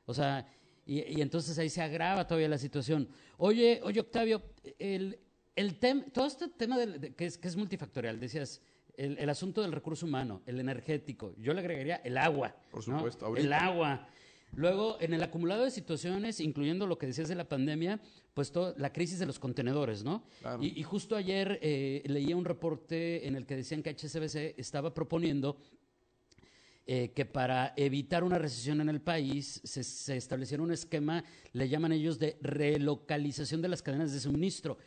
O 0.05 0.13
sea, 0.13 0.45
y, 0.85 1.21
entonces 1.21 1.57
ahí 1.59 1.69
se 1.69 1.81
agrava 1.81 2.27
todavía 2.27 2.49
la 2.49 2.57
situación. 2.57 3.07
Oye, 3.37 3.79
oye, 3.83 4.01
Octavio, 4.01 4.41
el, 4.79 5.17
el 5.55 5.79
tem, 5.79 6.09
todo 6.11 6.25
este 6.27 6.49
tema 6.49 6.77
que, 7.15 7.25
es, 7.25 7.37
que 7.37 7.47
es 7.47 7.55
multifactorial, 7.55 8.19
decías, 8.19 8.61
el, 8.95 9.29
asunto 9.29 9.61
del 9.61 9.71
recurso 9.71 10.05
humano, 10.05 10.41
el 10.45 10.59
energético, 10.59 11.33
yo 11.37 11.53
le 11.53 11.61
agregaría 11.61 11.95
el 11.97 12.17
agua. 12.17 12.55
Por 12.71 12.83
supuesto, 12.83 13.35
El 13.35 13.53
agua. 13.53 14.07
Luego, 14.55 14.97
en 14.99 15.13
el 15.13 15.23
acumulado 15.23 15.63
de 15.63 15.71
situaciones, 15.71 16.39
incluyendo 16.39 16.85
lo 16.85 16.99
que 16.99 17.07
decías 17.07 17.27
de 17.27 17.33
la 17.33 17.49
pandemia, 17.49 17.99
pues 18.35 18.53
la 18.77 18.93
crisis 18.93 19.17
de 19.17 19.25
los 19.25 19.39
contenedores, 19.39 20.03
¿no? 20.03 20.23
Y, 20.61 20.83
justo 20.83 21.15
ayer 21.15 21.59
eh, 21.61 22.03
leía 22.05 22.35
un 22.35 22.45
reporte 22.45 23.27
en 23.27 23.35
el 23.35 23.47
que 23.47 23.55
decían 23.55 23.81
que 23.81 23.95
HSBC 23.95 24.59
estaba 24.59 24.93
proponiendo 24.93 25.57
eh, 26.85 27.13
que 27.15 27.25
para 27.25 27.73
evitar 27.77 28.23
una 28.23 28.37
recesión 28.37 28.81
en 28.81 28.89
el 28.89 29.01
país 29.01 29.61
se, 29.63 29.83
se 29.83 30.17
estableciera 30.17 30.61
un 30.61 30.71
esquema, 30.71 31.23
le 31.53 31.67
llaman 31.67 31.93
ellos, 31.93 32.19
de 32.19 32.37
relocalización 32.41 33.61
de 33.61 33.69
las 33.69 33.81
cadenas 33.81 34.13
de 34.13 34.19
suministro. 34.19 34.77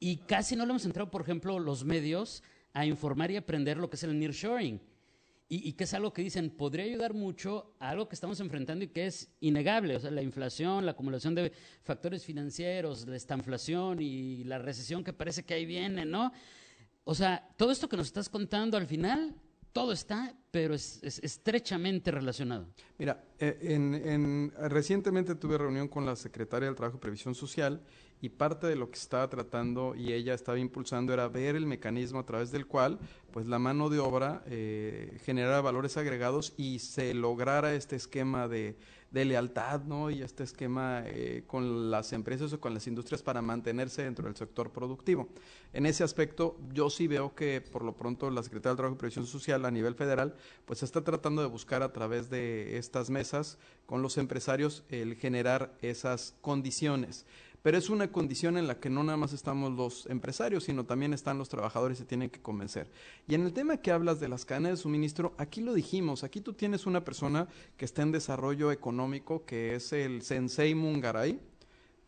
Y 0.00 0.18
casi 0.18 0.54
no 0.54 0.66
lo 0.66 0.72
hemos 0.72 0.84
entrado, 0.84 1.10
por 1.10 1.22
ejemplo, 1.22 1.58
los 1.58 1.84
medios 1.84 2.42
a 2.72 2.86
informar 2.86 3.30
y 3.30 3.36
aprender 3.36 3.76
lo 3.76 3.88
que 3.88 3.96
es 3.96 4.02
el 4.02 4.18
nearshoring. 4.18 4.80
Y, 5.50 5.68
y 5.68 5.72
que 5.72 5.84
es 5.84 5.94
algo 5.94 6.12
que 6.12 6.22
dicen, 6.22 6.50
podría 6.50 6.84
ayudar 6.84 7.14
mucho 7.14 7.74
a 7.80 7.88
algo 7.88 8.06
que 8.08 8.14
estamos 8.14 8.38
enfrentando 8.40 8.84
y 8.84 8.88
que 8.88 9.06
es 9.06 9.30
innegable, 9.40 9.96
o 9.96 10.00
sea, 10.00 10.10
la 10.10 10.20
inflación, 10.20 10.84
la 10.84 10.92
acumulación 10.92 11.34
de 11.34 11.52
factores 11.82 12.24
financieros, 12.24 13.06
la 13.06 13.16
estanflación 13.16 14.02
y 14.02 14.44
la 14.44 14.58
recesión 14.58 15.02
que 15.02 15.14
parece 15.14 15.44
que 15.44 15.54
ahí 15.54 15.64
viene, 15.64 16.04
¿no? 16.04 16.32
O 17.04 17.14
sea, 17.14 17.48
todo 17.56 17.70
esto 17.70 17.88
que 17.88 17.96
nos 17.96 18.08
estás 18.08 18.28
contando 18.28 18.76
al 18.76 18.86
final 18.86 19.34
todo 19.72 19.92
está, 19.92 20.34
pero 20.50 20.74
es, 20.74 21.00
estrechamente 21.02 22.10
relacionado. 22.10 22.66
Mira, 22.98 23.22
eh, 23.38 23.58
en, 23.62 24.52
recientemente 24.68 25.34
tuve 25.34 25.56
reunión 25.56 25.88
con 25.88 26.04
la 26.04 26.16
secretaria 26.16 26.66
del 26.66 26.74
Trabajo 26.74 26.96
y 26.96 27.00
Previsión 27.00 27.34
Social 27.34 27.80
y 28.20 28.30
parte 28.30 28.66
de 28.66 28.76
lo 28.76 28.90
que 28.90 28.98
estaba 28.98 29.28
tratando 29.28 29.94
y 29.94 30.12
ella 30.12 30.34
estaba 30.34 30.58
impulsando 30.58 31.12
era 31.12 31.28
ver 31.28 31.56
el 31.56 31.66
mecanismo 31.66 32.18
a 32.18 32.26
través 32.26 32.50
del 32.50 32.66
cual 32.66 32.98
pues 33.32 33.46
la 33.46 33.58
mano 33.58 33.88
de 33.88 33.98
obra 33.98 34.42
eh, 34.46 35.18
generara 35.24 35.60
valores 35.60 35.96
agregados 35.96 36.54
y 36.56 36.78
se 36.80 37.14
lograra 37.14 37.74
este 37.74 37.96
esquema 37.96 38.48
de 38.48 38.76
lealtad, 39.12 39.82
¿no? 39.82 40.10
Y 40.10 40.22
este 40.22 40.44
esquema 40.44 41.02
eh, 41.06 41.44
con 41.46 41.90
las 41.90 42.12
empresas 42.12 42.52
o 42.52 42.60
con 42.60 42.74
las 42.74 42.86
industrias 42.86 43.22
para 43.22 43.42
mantenerse 43.42 44.02
dentro 44.02 44.26
del 44.26 44.36
sector 44.36 44.70
productivo. 44.70 45.28
En 45.72 45.86
ese 45.86 46.04
aspecto, 46.04 46.58
yo 46.72 46.90
sí 46.90 47.06
veo 47.06 47.34
que 47.34 47.60
por 47.60 47.84
lo 47.84 47.94
pronto 47.94 48.30
la 48.30 48.42
Secretaría 48.42 48.70
del 48.70 48.76
Trabajo 48.76 48.96
y 48.96 48.98
Previsión 48.98 49.26
Social 49.26 49.64
a 49.64 49.70
nivel 49.70 49.94
federal, 49.94 50.34
pues 50.64 50.82
está 50.82 51.04
tratando 51.04 51.42
de 51.42 51.48
buscar 51.48 51.82
a 51.82 51.92
través 51.92 52.30
de 52.30 52.78
estas 52.78 53.10
mesas 53.10 53.58
con 53.86 54.02
los 54.02 54.18
empresarios 54.18 54.84
el 54.88 55.14
generar 55.14 55.74
esas 55.80 56.34
condiciones 56.40 57.24
pero 57.62 57.76
es 57.76 57.90
una 57.90 58.10
condición 58.12 58.56
en 58.56 58.66
la 58.66 58.78
que 58.78 58.90
no 58.90 59.02
nada 59.02 59.16
más 59.16 59.32
estamos 59.32 59.72
los 59.72 60.06
empresarios, 60.06 60.64
sino 60.64 60.84
también 60.84 61.12
están 61.12 61.38
los 61.38 61.48
trabajadores 61.48 61.98
y 61.98 62.02
se 62.02 62.06
tienen 62.06 62.30
que 62.30 62.40
convencer. 62.40 62.90
Y 63.26 63.34
en 63.34 63.44
el 63.44 63.52
tema 63.52 63.78
que 63.78 63.90
hablas 63.90 64.20
de 64.20 64.28
las 64.28 64.44
cadenas 64.44 64.72
de 64.72 64.76
suministro, 64.78 65.34
aquí 65.38 65.60
lo 65.60 65.74
dijimos, 65.74 66.24
aquí 66.24 66.40
tú 66.40 66.52
tienes 66.52 66.86
una 66.86 67.04
persona 67.04 67.48
que 67.76 67.84
está 67.84 68.02
en 68.02 68.12
desarrollo 68.12 68.72
económico, 68.72 69.44
que 69.44 69.74
es 69.74 69.92
el 69.92 70.22
Sensei 70.22 70.74
Mungaray, 70.74 71.40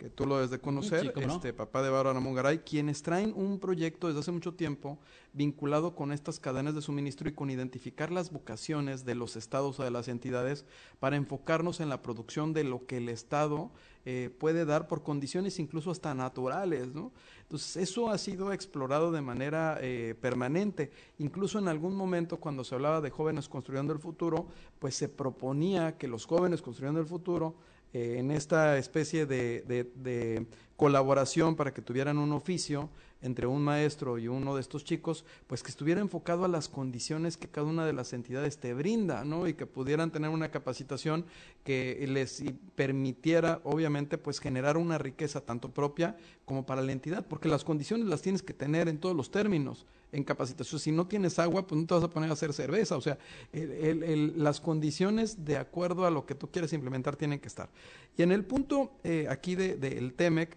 que 0.01 0.09
tú 0.09 0.25
lo 0.25 0.37
debes 0.37 0.51
de 0.51 0.59
conocer, 0.59 1.13
este 1.15 1.53
papá 1.53 1.83
de 1.83 1.91
Bárbara 1.91 2.21
Mungaray, 2.21 2.61
quienes 2.61 3.03
traen 3.03 3.35
un 3.37 3.59
proyecto 3.59 4.07
desde 4.07 4.21
hace 4.21 4.33
mucho 4.33 4.55
tiempo 4.55 4.99
vinculado 5.35 5.95
con 5.95 6.11
estas 6.11 6.41
cadenas 6.41 6.75
de 6.75 6.81
suministro 6.81 7.29
y 7.29 7.35
con 7.35 7.51
identificar 7.51 8.11
las 8.11 8.33
vocaciones 8.33 9.05
de 9.05 9.15
los 9.15 9.37
estados 9.37 9.79
o 9.79 9.85
de 9.85 9.91
las 9.91 10.09
entidades 10.09 10.65
para 11.01 11.17
enfocarnos 11.17 11.81
en 11.81 11.91
la 11.91 12.01
producción 12.01 12.55
de 12.55 12.65
lo 12.65 12.87
que 12.87 12.97
el 12.97 13.11
estado 13.11 13.73
eh, 14.07 14.35
puede 14.39 14.65
dar 14.65 14.89
por 14.89 15.03
condiciones 15.03 15.59
incluso 15.59 15.91
hasta 15.91 16.15
naturales, 16.15 16.95
¿no? 16.95 17.13
Entonces 17.43 17.77
eso 17.77 18.09
ha 18.09 18.17
sido 18.17 18.55
explorado 18.55 19.13
de 19.13 19.21
manera 19.21 19.77
eh, 19.83 20.15
permanente. 20.19 20.91
Incluso 21.19 21.59
en 21.59 21.69
algún 21.69 21.95
momento 21.95 22.39
cuando 22.39 22.65
se 22.65 22.75
hablaba 22.75 23.03
de 23.03 23.11
jóvenes 23.11 23.51
construyendo 23.51 23.93
el 23.93 23.99
futuro, 23.99 24.47
pues 24.79 24.95
se 24.95 25.11
proponía 25.11 25.99
que 25.99 26.09
los 26.09 26.25
jóvenes 26.25 26.63
construyendo 26.63 27.01
el 27.01 27.07
futuro 27.07 27.55
eh, 27.93 28.17
en 28.19 28.31
esta 28.31 28.79
especie 28.79 29.27
de, 29.27 30.47
colaboración 30.77 31.57
para 31.57 31.75
que 31.75 31.83
tuvieran 31.83 32.17
un 32.17 32.33
oficio 32.33 32.89
entre 33.23 33.47
un 33.47 33.63
maestro 33.63 34.19
y 34.19 34.29
uno 34.29 34.55
de 34.55 34.61
estos 34.61 34.85
chicos, 34.85 35.25
pues 35.47 35.63
que 35.63 35.71
estuviera 35.71 36.01
enfocado 36.01 36.45
a 36.45 36.49
las 36.49 36.69
condiciones 36.69 37.37
que 37.37 37.49
cada 37.49 37.67
una 37.67 37.85
de 37.85 37.93
las 37.93 38.13
entidades 38.13 38.59
te 38.59 38.75
brinda, 38.75 39.25
¿no? 39.25 39.47
Y 39.47 39.55
que 39.55 39.67
pudieran 39.67 40.11
tener 40.11 40.31
una 40.31 40.51
capacitación 40.51 41.25
que 41.65 42.05
les 42.09 42.43
permitiera, 42.75 43.61
obviamente, 43.65 44.19
pues 44.19 44.41
generar 44.41 44.77
una 44.77 44.99
riqueza 44.99 45.41
tanto 45.41 45.71
propia 45.71 46.17
como 46.45 46.67
para 46.67 46.83
la 46.83 46.93
entidad, 46.93 47.27
porque 47.27 47.49
las 47.49 47.65
condiciones 47.65 48.07
las 48.07 48.23
tienes 48.23 48.43
que 48.43 48.55
tener 48.55 48.89
en 48.89 48.99
todos 48.99 49.15
los 49.15 49.31
términos 49.31 49.87
en 50.13 50.25
capacitación. 50.25 50.81
Si 50.81 50.93
no 50.93 51.07
tienes 51.07 51.39
agua, 51.39 51.67
pues 51.67 51.81
no 51.81 51.87
te 51.87 51.95
vas 51.95 52.05
a 52.05 52.11
poner 52.11 52.31
a 52.31 52.33
hacer 52.33 52.53
cerveza. 52.53 52.97
O 52.97 53.01
sea, 53.01 53.19
las 53.53 54.61
condiciones 54.61 55.45
de 55.45 55.57
acuerdo 55.57 56.07
a 56.07 56.11
lo 56.11 56.27
que 56.27 56.35
tú 56.35 56.51
quieres 56.51 56.73
implementar 56.73 57.17
tienen 57.17 57.39
que 57.39 57.49
estar. 57.49 57.69
Y 58.17 58.23
en 58.23 58.33
el 58.33 58.45
punto 58.45 58.93
eh, 59.05 59.27
aquí 59.29 59.55
del 59.55 59.81
de, 59.81 60.13
TEMEC, 60.17 60.57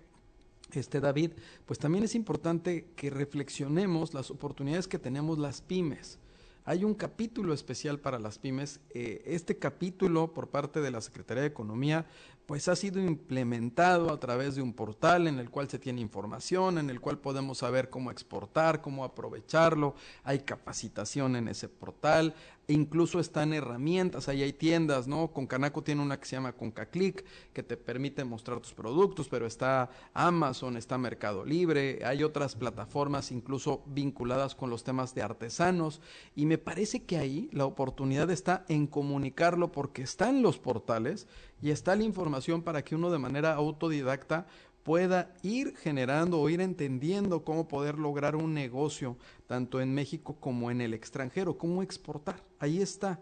este 0.80 1.00
David, 1.00 1.32
pues 1.66 1.80
también 1.80 2.04
es 2.04 2.16
importante 2.16 2.88
que 2.96 3.10
reflexionemos 3.10 4.14
las 4.14 4.32
oportunidades 4.32 4.88
que 4.88 5.00
tenemos 5.00 5.38
las 5.38 5.62
pymes. 5.62 6.20
Hay 6.66 6.86
un 6.86 6.94
capítulo 6.94 7.54
especial 7.54 8.00
para 8.00 8.20
las 8.20 8.40
pymes. 8.40 8.80
Eh, 8.92 9.22
este 9.26 9.58
capítulo 9.58 10.34
por 10.34 10.48
parte 10.48 10.80
de 10.80 10.92
la 10.92 11.02
Secretaría 11.02 11.42
de 11.42 11.50
Economía 11.50 12.06
pues 12.46 12.68
ha 12.68 12.76
sido 12.76 13.00
implementado 13.00 14.12
a 14.12 14.20
través 14.20 14.56
de 14.56 14.62
un 14.62 14.74
portal 14.74 15.28
en 15.28 15.40
el 15.40 15.50
cual 15.50 15.70
se 15.70 15.80
tiene 15.80 16.02
información, 16.02 16.78
en 16.78 16.90
el 16.90 17.00
cual 17.00 17.18
podemos 17.18 17.60
saber 17.60 17.90
cómo 17.90 18.12
exportar, 18.12 18.82
cómo 18.82 19.04
aprovecharlo, 19.04 19.96
hay 20.24 20.40
capacitación 20.40 21.36
en 21.36 21.48
ese 21.48 21.70
portal, 21.70 22.36
e 22.66 22.74
incluso 22.74 23.20
están 23.20 23.52
herramientas, 23.52 24.30
ahí 24.30 24.42
hay 24.42 24.54
tiendas, 24.54 25.06
¿no? 25.06 25.34
Concanaco 25.34 25.84
tiene 25.84 26.02
una 26.02 26.18
que 26.18 26.26
se 26.26 26.38
llama 26.38 26.54
ConcaClick, 26.54 27.26
que 27.52 27.62
te 27.62 27.76
permite 27.76 28.24
mostrar 28.24 28.62
tus 28.62 28.74
productos, 28.74 29.28
pero 29.28 29.46
está 29.46 29.90
Amazon, 30.14 30.78
está 30.78 30.98
Mercado 30.98 31.44
Libre, 31.44 32.00
hay 32.06 32.24
otras 32.24 32.56
plataformas 32.56 33.32
incluso 33.32 33.84
vinculadas 33.86 34.56
con 34.56 34.70
los 34.70 34.84
temas 34.86 35.14
de 35.14 35.24
artesanos, 35.24 36.00
y 36.36 36.46
me 36.46 36.58
parece 36.58 37.04
que 37.04 37.18
ahí 37.18 37.50
la 37.52 37.66
oportunidad 37.66 38.32
está 38.32 38.64
en 38.70 38.88
comunicarlo 38.88 39.72
porque 39.72 40.02
están 40.02 40.42
los 40.42 40.58
portales 40.58 41.28
y 41.64 41.72
está 41.72 41.96
la 41.96 42.04
información 42.04 42.62
para 42.62 42.84
que 42.84 42.94
uno 42.94 43.10
de 43.10 43.20
manera 43.20 43.54
autodidacta 43.54 44.48
pueda 44.84 45.34
ir 45.44 45.78
generando 45.78 46.42
o 46.42 46.50
ir 46.50 46.60
entendiendo 46.60 47.46
cómo 47.46 47.70
poder 47.70 47.98
lograr 47.98 48.36
un 48.36 48.54
negocio, 48.54 49.16
tanto 49.48 49.80
en 49.80 49.94
México 49.94 50.36
como 50.42 50.72
en 50.72 50.82
el 50.82 50.94
extranjero, 50.94 51.58
cómo 51.58 51.82
exportar. 51.82 52.44
Ahí 52.60 52.82
está. 52.82 53.22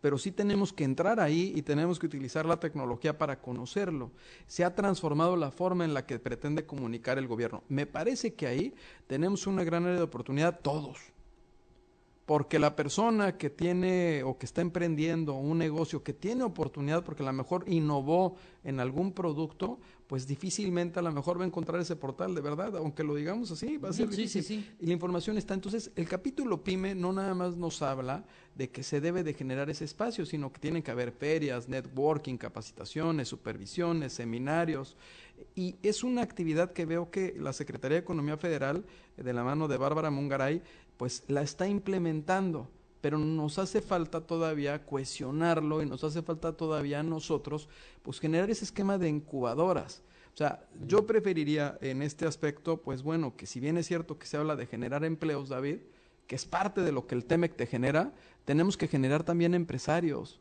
Pero 0.00 0.18
sí 0.18 0.32
tenemos 0.32 0.72
que 0.72 0.82
entrar 0.82 1.20
ahí 1.20 1.52
y 1.54 1.62
tenemos 1.62 2.00
que 2.00 2.06
utilizar 2.06 2.44
la 2.44 2.58
tecnología 2.58 3.16
para 3.16 3.40
conocerlo. 3.40 4.10
Se 4.48 4.64
ha 4.64 4.74
transformado 4.74 5.36
la 5.36 5.52
forma 5.52 5.84
en 5.84 5.94
la 5.94 6.06
que 6.06 6.18
pretende 6.18 6.66
comunicar 6.66 7.18
el 7.18 7.28
gobierno. 7.28 7.62
Me 7.68 7.86
parece 7.86 8.34
que 8.34 8.48
ahí 8.48 8.74
tenemos 9.06 9.46
una 9.46 9.62
gran 9.62 9.84
área 9.84 9.98
de 9.98 10.02
oportunidad 10.02 10.58
todos 10.58 11.15
porque 12.26 12.58
la 12.58 12.74
persona 12.74 13.38
que 13.38 13.50
tiene 13.50 14.24
o 14.24 14.36
que 14.36 14.46
está 14.46 14.60
emprendiendo 14.60 15.34
un 15.34 15.58
negocio, 15.58 16.02
que 16.02 16.12
tiene 16.12 16.42
oportunidad 16.42 17.04
porque 17.04 17.22
a 17.22 17.26
lo 17.26 17.32
mejor 17.32 17.64
innovó 17.68 18.34
en 18.66 18.80
algún 18.80 19.12
producto, 19.12 19.78
pues 20.08 20.26
difícilmente 20.26 20.98
a 20.98 21.02
lo 21.02 21.12
mejor 21.12 21.38
va 21.38 21.44
a 21.44 21.46
encontrar 21.46 21.80
ese 21.80 21.94
portal 21.94 22.34
de 22.34 22.40
verdad, 22.40 22.76
aunque 22.76 23.04
lo 23.04 23.14
digamos 23.14 23.52
así, 23.52 23.76
va 23.76 23.90
a 23.90 23.92
ser 23.92 24.08
difícil. 24.08 24.42
Sí, 24.42 24.60
sí. 24.60 24.70
Y 24.80 24.86
la 24.86 24.92
información 24.92 25.38
está. 25.38 25.54
Entonces, 25.54 25.92
el 25.94 26.08
capítulo 26.08 26.64
PYME 26.64 26.96
no 26.96 27.12
nada 27.12 27.32
más 27.34 27.56
nos 27.56 27.80
habla 27.80 28.24
de 28.56 28.68
que 28.68 28.82
se 28.82 29.00
debe 29.00 29.22
de 29.22 29.34
generar 29.34 29.70
ese 29.70 29.84
espacio, 29.84 30.26
sino 30.26 30.52
que 30.52 30.58
tienen 30.58 30.82
que 30.82 30.90
haber 30.90 31.12
ferias, 31.12 31.68
networking, 31.68 32.36
capacitaciones, 32.38 33.28
supervisiones, 33.28 34.12
seminarios. 34.12 34.96
Y 35.54 35.76
es 35.84 36.02
una 36.02 36.22
actividad 36.22 36.72
que 36.72 36.86
veo 36.86 37.10
que 37.10 37.36
la 37.38 37.52
Secretaría 37.52 37.96
de 37.98 38.02
Economía 38.02 38.36
Federal, 38.36 38.84
de 39.16 39.32
la 39.32 39.44
mano 39.44 39.68
de 39.68 39.76
Bárbara 39.76 40.10
Mungaray, 40.10 40.60
pues 40.96 41.22
la 41.28 41.42
está 41.42 41.68
implementando, 41.68 42.68
pero 43.06 43.18
nos 43.20 43.60
hace 43.60 43.82
falta 43.82 44.20
todavía 44.20 44.84
cohesionarlo 44.84 45.80
y 45.80 45.86
nos 45.86 46.02
hace 46.02 46.22
falta 46.22 46.54
todavía 46.54 46.98
a 46.98 47.02
nosotros, 47.04 47.68
pues 48.02 48.18
generar 48.18 48.50
ese 48.50 48.64
esquema 48.64 48.98
de 48.98 49.08
incubadoras. 49.08 50.02
O 50.34 50.36
sea, 50.36 50.66
yo 50.88 51.06
preferiría 51.06 51.78
en 51.82 52.02
este 52.02 52.26
aspecto, 52.26 52.78
pues 52.78 53.04
bueno, 53.04 53.36
que 53.36 53.46
si 53.46 53.60
bien 53.60 53.78
es 53.78 53.86
cierto 53.86 54.18
que 54.18 54.26
se 54.26 54.36
habla 54.36 54.56
de 54.56 54.66
generar 54.66 55.04
empleos, 55.04 55.50
David, 55.50 55.76
que 56.26 56.34
es 56.34 56.46
parte 56.46 56.80
de 56.80 56.90
lo 56.90 57.06
que 57.06 57.14
el 57.14 57.26
TEMEC 57.26 57.54
te 57.54 57.66
genera, 57.66 58.12
tenemos 58.44 58.76
que 58.76 58.88
generar 58.88 59.22
también 59.22 59.54
empresarios. 59.54 60.40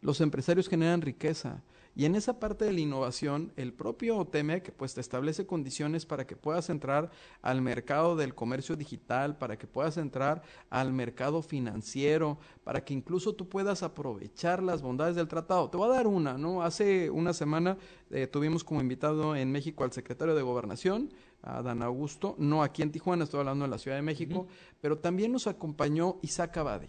Los 0.00 0.20
empresarios 0.20 0.68
generan 0.68 1.02
riqueza. 1.02 1.62
Y 1.98 2.04
en 2.04 2.14
esa 2.14 2.38
parte 2.38 2.66
de 2.66 2.74
la 2.74 2.80
innovación, 2.80 3.54
el 3.56 3.72
propio 3.72 4.22
TEMEC 4.26 4.72
pues 4.72 4.92
te 4.92 5.00
establece 5.00 5.46
condiciones 5.46 6.04
para 6.04 6.26
que 6.26 6.36
puedas 6.36 6.68
entrar 6.68 7.10
al 7.40 7.62
mercado 7.62 8.16
del 8.16 8.34
comercio 8.34 8.76
digital, 8.76 9.38
para 9.38 9.58
que 9.58 9.66
puedas 9.66 9.96
entrar 9.96 10.42
al 10.68 10.92
mercado 10.92 11.40
financiero, 11.40 12.38
para 12.64 12.84
que 12.84 12.92
incluso 12.92 13.34
tú 13.34 13.48
puedas 13.48 13.82
aprovechar 13.82 14.62
las 14.62 14.82
bondades 14.82 15.16
del 15.16 15.26
tratado. 15.26 15.70
Te 15.70 15.78
voy 15.78 15.88
a 15.88 15.94
dar 15.94 16.06
una, 16.06 16.36
¿no? 16.36 16.62
Hace 16.62 17.08
una 17.08 17.32
semana 17.32 17.78
eh, 18.10 18.26
tuvimos 18.26 18.62
como 18.62 18.82
invitado 18.82 19.34
en 19.34 19.50
México 19.50 19.82
al 19.82 19.92
secretario 19.92 20.34
de 20.34 20.42
Gobernación, 20.42 21.14
a 21.40 21.62
Dan 21.62 21.80
Augusto, 21.82 22.34
no 22.36 22.62
aquí 22.62 22.82
en 22.82 22.92
Tijuana, 22.92 23.24
estoy 23.24 23.40
hablando 23.40 23.64
de 23.64 23.70
la 23.70 23.78
Ciudad 23.78 23.96
de 23.96 24.02
México, 24.02 24.48
pero 24.82 24.98
también 24.98 25.32
nos 25.32 25.46
acompañó 25.46 26.18
Isaac 26.20 26.58
Abadi, 26.58 26.88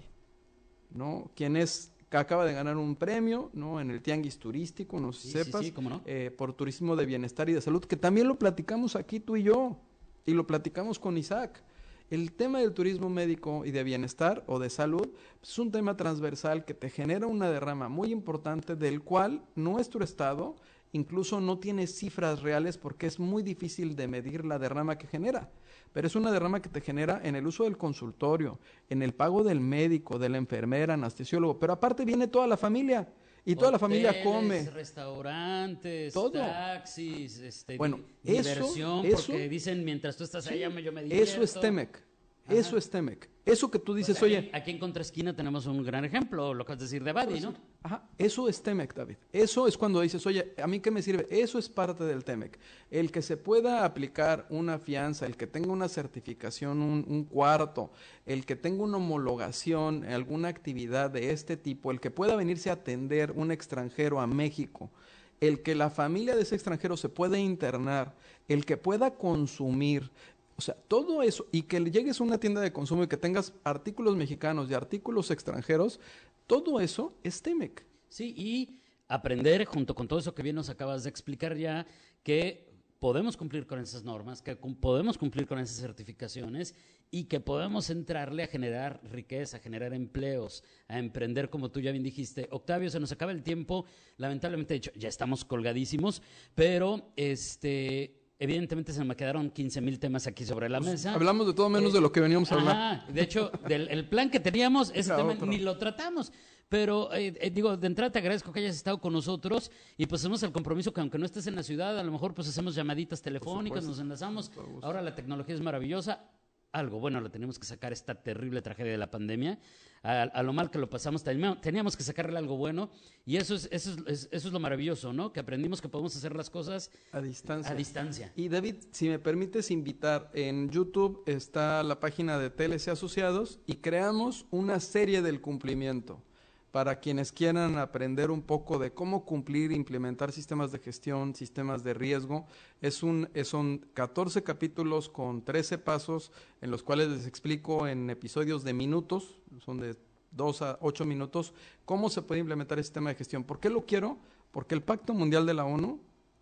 ¿no? 0.89 1.31
Quien 1.33 1.55
es 1.55 1.93
que 2.09 2.17
acaba 2.17 2.45
de 2.45 2.53
ganar 2.53 2.77
un 2.77 2.95
premio, 2.95 3.49
¿no? 3.53 3.81
En 3.81 3.91
el 3.91 4.01
Tianguis 4.01 4.39
Turístico, 4.39 4.99
no 4.99 5.11
sé 5.11 5.27
si 5.27 5.31
sepas, 5.43 5.65
eh, 6.05 6.31
por 6.35 6.53
turismo 6.53 6.95
de 6.95 7.05
bienestar 7.05 7.49
y 7.49 7.53
de 7.53 7.61
salud, 7.61 7.83
que 7.83 7.97
también 7.97 8.27
lo 8.27 8.39
platicamos 8.39 8.95
aquí 8.95 9.19
tú 9.19 9.35
y 9.35 9.43
yo, 9.43 9.77
y 10.25 10.33
lo 10.33 10.47
platicamos 10.47 10.99
con 10.99 11.17
Isaac. 11.17 11.63
El 12.09 12.31
tema 12.31 12.59
del 12.59 12.73
turismo 12.73 13.09
médico 13.09 13.65
y 13.65 13.71
de 13.71 13.83
bienestar 13.83 14.43
o 14.47 14.59
de 14.59 14.69
salud 14.69 15.09
es 15.43 15.59
un 15.59 15.71
tema 15.73 15.97
transversal 15.97 16.63
que 16.63 16.73
te 16.73 16.89
genera 16.89 17.27
una 17.27 17.49
derrama 17.49 17.89
muy 17.89 18.13
importante 18.13 18.77
del 18.77 19.01
cual 19.01 19.43
nuestro 19.55 20.05
Estado 20.05 20.55
incluso 20.91 21.41
no 21.41 21.59
tiene 21.59 21.87
cifras 21.87 22.41
reales 22.41 22.77
porque 22.77 23.07
es 23.07 23.19
muy 23.19 23.43
difícil 23.43 23.95
de 23.95 24.07
medir 24.07 24.45
la 24.45 24.59
derrama 24.59 24.97
que 24.97 25.07
genera 25.07 25.49
pero 25.97 26.07
es 26.07 26.15
una 26.15 26.31
derrama 26.31 26.61
que 26.61 26.69
te 26.69 26.79
genera 26.79 27.21
en 27.23 27.35
el 27.35 27.47
uso 27.47 27.63
del 27.63 27.75
consultorio, 27.75 28.59
en 28.87 29.01
el 29.01 29.15
pago 29.15 29.43
del 29.43 29.59
médico, 29.59 30.19
de 30.19 30.29
la 30.29 30.37
enfermera, 30.37 30.93
anestesiólogo, 30.93 31.59
pero 31.59 31.73
aparte 31.73 32.05
viene 32.05 32.27
toda 32.27 32.45
la 32.45 32.55
familia. 32.55 33.07
Y 33.45 33.55
toda 33.55 33.71
la 33.71 33.79
familia 33.79 34.21
come. 34.23 34.69
restaurantes, 34.69 36.13
taxis, 36.13 37.39
este, 37.39 37.77
bueno, 37.77 38.01
diversión, 38.21 39.05
eso, 39.05 39.27
porque 39.27 39.47
dicen 39.47 39.85
mientras 39.85 40.17
tú 40.17 40.25
estás 40.25 40.45
allá 40.47 40.69
yo 40.69 40.91
me 40.91 41.01
divierto. 41.01 41.23
Eso 41.23 41.41
es 41.41 41.59
Temec. 41.59 42.06
Eso 42.49 42.77
es 42.77 42.89
Temec. 42.89 43.29
Eso 43.45 43.71
que 43.71 43.79
tú 43.79 43.93
dices, 43.93 44.21
oye. 44.21 44.49
Aquí 44.51 44.71
en 44.71 44.77
Contraesquina 44.77 45.33
tenemos 45.33 45.65
un 45.67 45.81
gran 45.81 46.03
ejemplo, 46.03 46.53
lo 46.53 46.65
que 46.65 46.73
vas 46.73 46.81
a 46.81 46.83
decir 46.83 47.03
de 47.03 47.13
Badi, 47.13 47.39
¿no? 47.39 47.53
Ajá, 47.81 48.03
eso 48.17 48.49
es 48.49 48.61
Temec, 48.61 48.93
David. 48.93 49.15
Eso 49.31 49.67
es 49.67 49.77
cuando 49.77 50.01
dices, 50.01 50.25
oye, 50.25 50.53
¿a 50.61 50.67
mí 50.67 50.81
qué 50.81 50.91
me 50.91 51.01
sirve? 51.01 51.25
Eso 51.29 51.57
es 51.57 51.69
parte 51.69 52.03
del 52.03 52.25
Temec. 52.25 52.59
El 52.91 53.09
que 53.09 53.21
se 53.21 53.37
pueda 53.37 53.85
aplicar 53.85 54.45
una 54.49 54.79
fianza, 54.79 55.25
el 55.25 55.37
que 55.37 55.47
tenga 55.47 55.71
una 55.71 55.87
certificación, 55.87 56.81
un, 56.81 57.05
un 57.07 57.23
cuarto, 57.23 57.91
el 58.25 58.45
que 58.45 58.57
tenga 58.57 58.83
una 58.83 58.97
homologación, 58.97 60.03
alguna 60.03 60.49
actividad 60.49 61.09
de 61.09 61.31
este 61.31 61.55
tipo, 61.55 61.91
el 61.91 62.01
que 62.01 62.11
pueda 62.11 62.35
venirse 62.35 62.69
a 62.69 62.73
atender 62.73 63.31
un 63.31 63.51
extranjero 63.51 64.19
a 64.19 64.27
México, 64.27 64.91
el 65.39 65.61
que 65.61 65.75
la 65.75 65.89
familia 65.89 66.35
de 66.35 66.41
ese 66.41 66.55
extranjero 66.55 66.97
se 66.97 67.09
pueda 67.09 67.37
internar, 67.37 68.15
el 68.47 68.65
que 68.65 68.77
pueda 68.77 69.15
consumir, 69.15 70.11
o 70.57 70.61
sea, 70.61 70.73
todo 70.73 71.21
eso, 71.21 71.45
y 71.51 71.63
que 71.63 71.79
llegues 71.79 72.19
a 72.19 72.23
una 72.23 72.39
tienda 72.39 72.61
de 72.61 72.73
consumo 72.73 73.03
y 73.03 73.07
que 73.07 73.17
tengas 73.17 73.53
artículos 73.63 74.15
mexicanos 74.15 74.69
y 74.69 74.73
artículos 74.73 75.29
extranjeros, 75.29 75.99
todo 76.47 76.79
eso 76.79 77.13
es 77.23 77.41
TEMEC. 77.43 77.85
Sí, 78.09 78.33
y 78.35 78.79
aprender, 79.07 79.65
junto 79.65 79.93
con 79.93 80.07
todo 80.07 80.17
eso 80.17 80.33
que 80.33 80.41
bien 80.41 80.55
nos 80.55 80.69
acabas 80.69 81.03
de 81.03 81.11
explicar 81.11 81.55
ya, 81.55 81.85
que 82.23 82.67
podemos 82.99 83.37
cumplir 83.37 83.67
con 83.67 83.79
esas 83.79 84.03
normas, 84.03 84.41
que 84.41 84.55
podemos 84.55 85.19
cumplir 85.19 85.45
con 85.45 85.59
esas 85.59 85.77
certificaciones 85.77 86.73
y 87.11 87.25
que 87.25 87.39
podemos 87.39 87.91
entrarle 87.91 88.43
a 88.43 88.47
generar 88.47 88.99
riqueza, 89.03 89.57
a 89.57 89.59
generar 89.59 89.93
empleos, 89.93 90.63
a 90.87 90.97
emprender, 90.97 91.51
como 91.51 91.69
tú 91.69 91.79
ya 91.79 91.91
bien 91.91 92.03
dijiste. 92.03 92.47
Octavio, 92.51 92.89
se 92.89 92.99
nos 92.99 93.11
acaba 93.11 93.31
el 93.31 93.43
tiempo, 93.43 93.85
lamentablemente, 94.17 94.73
hecho, 94.73 94.91
ya 94.95 95.07
estamos 95.07 95.45
colgadísimos, 95.45 96.23
pero 96.55 97.11
este 97.15 98.26
Evidentemente 98.39 98.93
se 98.93 99.03
me 99.03 99.15
quedaron 99.15 99.49
15 99.49 99.81
mil 99.81 99.99
temas 99.99 100.27
aquí 100.27 100.45
sobre 100.45 100.69
la 100.69 100.79
pues, 100.79 100.91
mesa. 100.91 101.13
Hablamos 101.13 101.47
de 101.47 101.53
todo 101.53 101.69
menos 101.69 101.91
de 101.91 102.01
lo 102.01 102.11
que 102.11 102.19
veníamos 102.19 102.51
a 102.51 102.55
hablar. 102.55 103.07
de 103.07 103.21
hecho, 103.21 103.51
del, 103.67 103.87
el 103.89 104.07
plan 104.07 104.29
que 104.29 104.39
teníamos, 104.39 104.91
ese 104.93 105.13
tema 105.15 105.33
ni 105.33 105.57
lo 105.57 105.77
tratamos. 105.77 106.31
Pero 106.69 107.13
eh, 107.13 107.33
eh, 107.39 107.49
digo, 107.49 107.77
de 107.77 107.87
entrada 107.87 108.11
te 108.11 108.19
agradezco 108.19 108.51
que 108.51 108.59
hayas 108.59 108.75
estado 108.75 108.99
con 108.99 109.13
nosotros 109.13 109.71
y 109.97 110.05
pues 110.05 110.21
hacemos 110.21 110.43
el 110.43 110.51
compromiso 110.51 110.93
que 110.93 110.99
aunque 110.99 111.17
no 111.17 111.25
estés 111.25 111.47
en 111.47 111.55
la 111.55 111.63
ciudad, 111.63 111.97
a 111.97 112.03
lo 112.03 112.11
mejor 112.11 112.33
pues 112.33 112.47
hacemos 112.49 112.75
llamaditas 112.75 113.21
telefónicas, 113.21 113.85
nos 113.85 113.99
enlazamos. 113.99 114.51
Ahora 114.81 115.01
la 115.01 115.15
tecnología 115.15 115.55
es 115.55 115.61
maravillosa 115.61 116.29
algo 116.71 116.99
bueno 116.99 117.21
le 117.21 117.29
tenemos 117.29 117.57
que 117.59 117.65
sacar 117.65 117.93
esta 117.93 118.15
terrible 118.15 118.61
tragedia 118.61 118.91
de 118.91 118.97
la 118.97 119.09
pandemia. 119.11 119.59
A, 120.03 120.41
lo 120.43 120.53
mal 120.53 120.69
que 120.69 120.77
lo 120.77 120.89
pasamos, 120.89 121.23
teníamos 121.23 121.97
que 121.97 122.03
sacarle 122.03 122.37
algo 122.37 122.55
bueno. 122.55 122.89
Y 123.25 123.37
eso 123.37 123.55
es, 123.55 123.67
eso, 123.71 123.95
es, 124.07 124.29
eso 124.31 124.47
es 124.47 124.53
lo 124.53 124.59
maravilloso, 124.59 125.11
¿no? 125.11 125.33
Que 125.33 125.41
aprendimos 125.41 125.81
que 125.81 125.89
podemos 125.89 126.15
hacer 126.15 126.35
las 126.35 126.49
cosas 126.49 126.91
a 127.11 127.19
distancia. 127.19 127.71
A 127.71 127.75
distancia. 127.75 128.31
Y 128.35 128.47
David, 128.47 128.75
si 128.91 129.09
me 129.09 129.19
permites 129.19 129.69
invitar, 129.69 130.29
en 130.33 130.69
YouTube 130.69 131.23
está 131.25 131.83
la 131.83 131.99
página 131.99 132.39
de 132.39 132.49
TLC 132.49 132.89
Asociados 132.89 133.59
y 133.65 133.77
creamos 133.77 134.45
una 134.49 134.79
serie 134.79 135.21
del 135.21 135.41
cumplimiento 135.41 136.23
para 136.71 136.99
quienes 136.99 137.31
quieran 137.31 137.77
aprender 137.77 138.29
un 138.29 138.41
poco 138.41 138.77
de 138.77 138.91
cómo 138.91 139.25
cumplir, 139.25 139.71
implementar 139.71 140.31
sistemas 140.31 140.71
de 140.71 140.79
gestión, 140.79 141.33
sistemas 141.33 141.83
de 141.83 141.93
riesgo. 141.93 142.45
Es 142.81 143.03
un, 143.03 143.29
son 143.43 143.85
14 143.93 144.43
capítulos 144.43 145.09
con 145.09 145.43
13 145.43 145.77
pasos 145.77 146.31
en 146.61 146.71
los 146.71 146.83
cuales 146.83 147.09
les 147.09 147.25
explico 147.25 147.87
en 147.87 148.09
episodios 148.09 148.63
de 148.63 148.73
minutos, 148.73 149.39
son 149.65 149.79
de 149.79 149.95
2 150.31 150.61
a 150.61 150.77
8 150.81 151.05
minutos, 151.05 151.53
cómo 151.85 152.09
se 152.09 152.21
puede 152.21 152.41
implementar 152.41 152.77
el 152.77 152.83
sistema 152.83 153.09
de 153.09 153.15
gestión. 153.15 153.43
¿Por 153.43 153.59
qué 153.59 153.69
lo 153.69 153.85
quiero? 153.85 154.17
Porque 154.51 154.75
el 154.75 154.83
Pacto 154.83 155.13
Mundial 155.13 155.45
de 155.45 155.53
la 155.53 155.65
ONU 155.65 155.99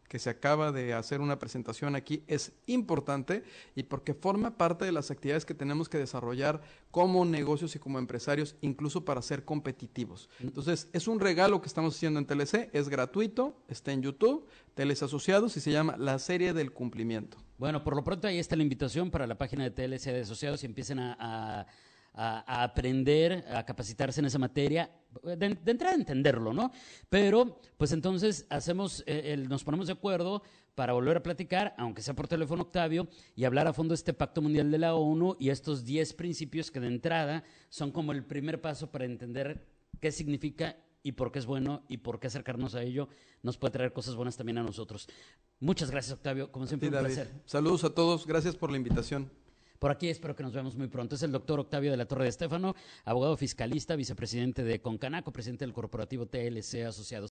que 0.08 0.20
se 0.20 0.30
acaba 0.30 0.72
de 0.72 0.94
hacer 0.94 1.22
una 1.22 1.40
presentación 1.40 1.96
aquí 1.96 2.24
es 2.28 2.52
importante 2.68 3.44
y 3.76 3.84
porque 3.84 4.14
forma 4.14 4.58
parte 4.58 4.86
de 4.86 4.92
las 4.92 5.12
actividades 5.12 5.46
que 5.46 5.54
tenemos 5.54 5.90
que 5.90 5.98
desarrollar 5.98 6.62
como 6.92 7.26
negocios 7.26 7.76
y 7.76 7.80
como 7.80 8.00
empresarios, 8.00 8.56
incluso 8.62 9.04
para 9.04 9.22
ser 9.22 9.44
competitivos. 9.44 10.30
Entonces, 10.40 10.90
es 10.94 11.08
un 11.08 11.20
regalo 11.20 11.62
que 11.62 11.68
estamos 11.68 11.96
haciendo 11.96 12.20
en 12.20 12.26
TLC, 12.26 12.70
es 12.74 12.88
gratuito, 12.88 13.58
está 13.68 13.92
en 13.92 14.02
YouTube, 14.02 14.48
TLC 14.76 15.04
Asociados 15.04 15.58
y 15.58 15.60
se 15.60 15.72
llama 15.72 15.98
La 15.98 16.20
Serie 16.20 16.54
del 16.54 16.72
Cumplimiento. 16.72 17.38
Bueno, 17.58 17.84
por 17.84 17.96
lo 17.96 18.04
pronto 18.04 18.28
ahí 18.28 18.38
está 18.38 18.56
la 18.56 18.64
invitación 18.64 19.10
para 19.10 19.28
la 19.28 19.38
página 19.38 19.64
de 19.64 19.72
TLC 19.72 20.12
de 20.12 20.22
Asociados 20.22 20.64
y 20.64 20.66
empiecen 20.66 21.00
a 21.00 21.16
a, 21.20 21.66
aprender, 22.16 23.46
a 23.54 23.66
capacitarse 23.66 24.20
en 24.20 24.28
esa 24.28 24.40
materia, 24.40 24.90
de, 25.24 25.58
entrar 25.66 25.94
a 25.94 25.96
entenderlo, 25.96 26.54
¿no? 26.54 26.72
Pero, 27.10 27.60
pues 27.78 27.92
entonces 27.92 28.46
hacemos, 28.50 29.04
eh, 29.08 29.36
nos 29.50 29.64
ponemos 29.64 29.88
de 29.88 29.94
acuerdo 29.94 30.42
para 30.76 30.94
volver 30.94 31.18
a 31.18 31.24
platicar, 31.24 31.74
aunque 31.78 32.02
sea 32.02 32.14
por 32.14 32.28
teléfono 32.28 32.64
Octavio, 32.64 33.08
y 33.36 33.46
hablar 33.46 33.68
a 33.68 33.74
fondo 33.74 33.94
de 33.94 33.96
este 33.96 34.14
Pacto 34.14 34.42
Mundial 34.42 34.72
de 34.72 34.78
la 34.78 34.96
ONU 34.96 35.36
y 35.40 35.50
estos 35.50 35.86
10 35.86 36.14
principios 36.14 36.72
que 36.72 36.80
de 36.80 36.88
entrada 36.88 37.44
son 37.70 37.92
como 37.92 38.12
el 38.12 38.26
primer 38.26 38.62
paso 38.62 38.92
para 38.92 39.06
entender 39.06 39.68
qué 40.00 40.12
significa 40.12 40.78
y 41.02 41.14
por 41.14 41.32
qué 41.32 41.40
es 41.40 41.46
bueno 41.46 41.84
y 41.88 41.98
por 41.98 42.20
qué 42.20 42.28
acercarnos 42.28 42.76
a 42.76 42.82
ello 42.82 43.08
nos 43.44 43.58
puede 43.58 43.74
traer 43.74 43.94
cosas 43.94 44.16
buenas 44.16 44.38
también 44.38 44.58
a 44.58 44.64
nosotros. 44.64 45.08
Muchas 45.60 45.92
gracias, 45.92 46.14
Octavio. 46.14 46.52
Como 46.52 46.66
siempre, 46.66 46.90
un 46.90 46.96
placer. 46.96 47.32
Saludos 47.46 47.84
a 47.84 47.92
todos. 47.92 48.26
Gracias 48.26 48.56
por 48.56 48.72
la 48.72 48.78
invitación. 48.78 49.30
Por 49.86 49.92
aquí 49.92 50.10
espero 50.10 50.36
que 50.36 50.42
nos 50.42 50.52
veamos 50.52 50.76
muy 50.76 50.88
pronto. 50.88 51.14
Es 51.14 51.22
el 51.22 51.32
doctor 51.32 51.60
Octavio 51.60 51.92
de 51.92 51.98
la 51.98 52.08
Torre 52.08 52.24
de 52.24 52.32
Estéfano, 52.32 52.74
abogado 53.04 53.38
fiscalista, 53.38 53.96
vicepresidente 53.96 54.64
de 54.64 54.82
Concanaco, 54.82 55.32
presidente 55.32 55.64
del 55.64 55.76
corporativo 55.76 56.26
TLC 56.26 56.88
Asociados. 56.88 57.30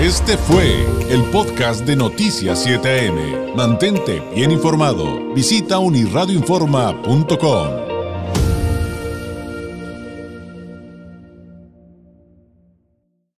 Este 0.00 0.36
fue 0.36 0.84
el 1.08 1.22
podcast 1.30 1.86
de 1.86 1.94
Noticias 1.94 2.66
7am. 2.66 3.54
Mantente 3.54 4.20
bien 4.34 4.50
informado. 4.50 5.32
Visita 5.32 5.78
unirradioinforma.com. 5.78 7.85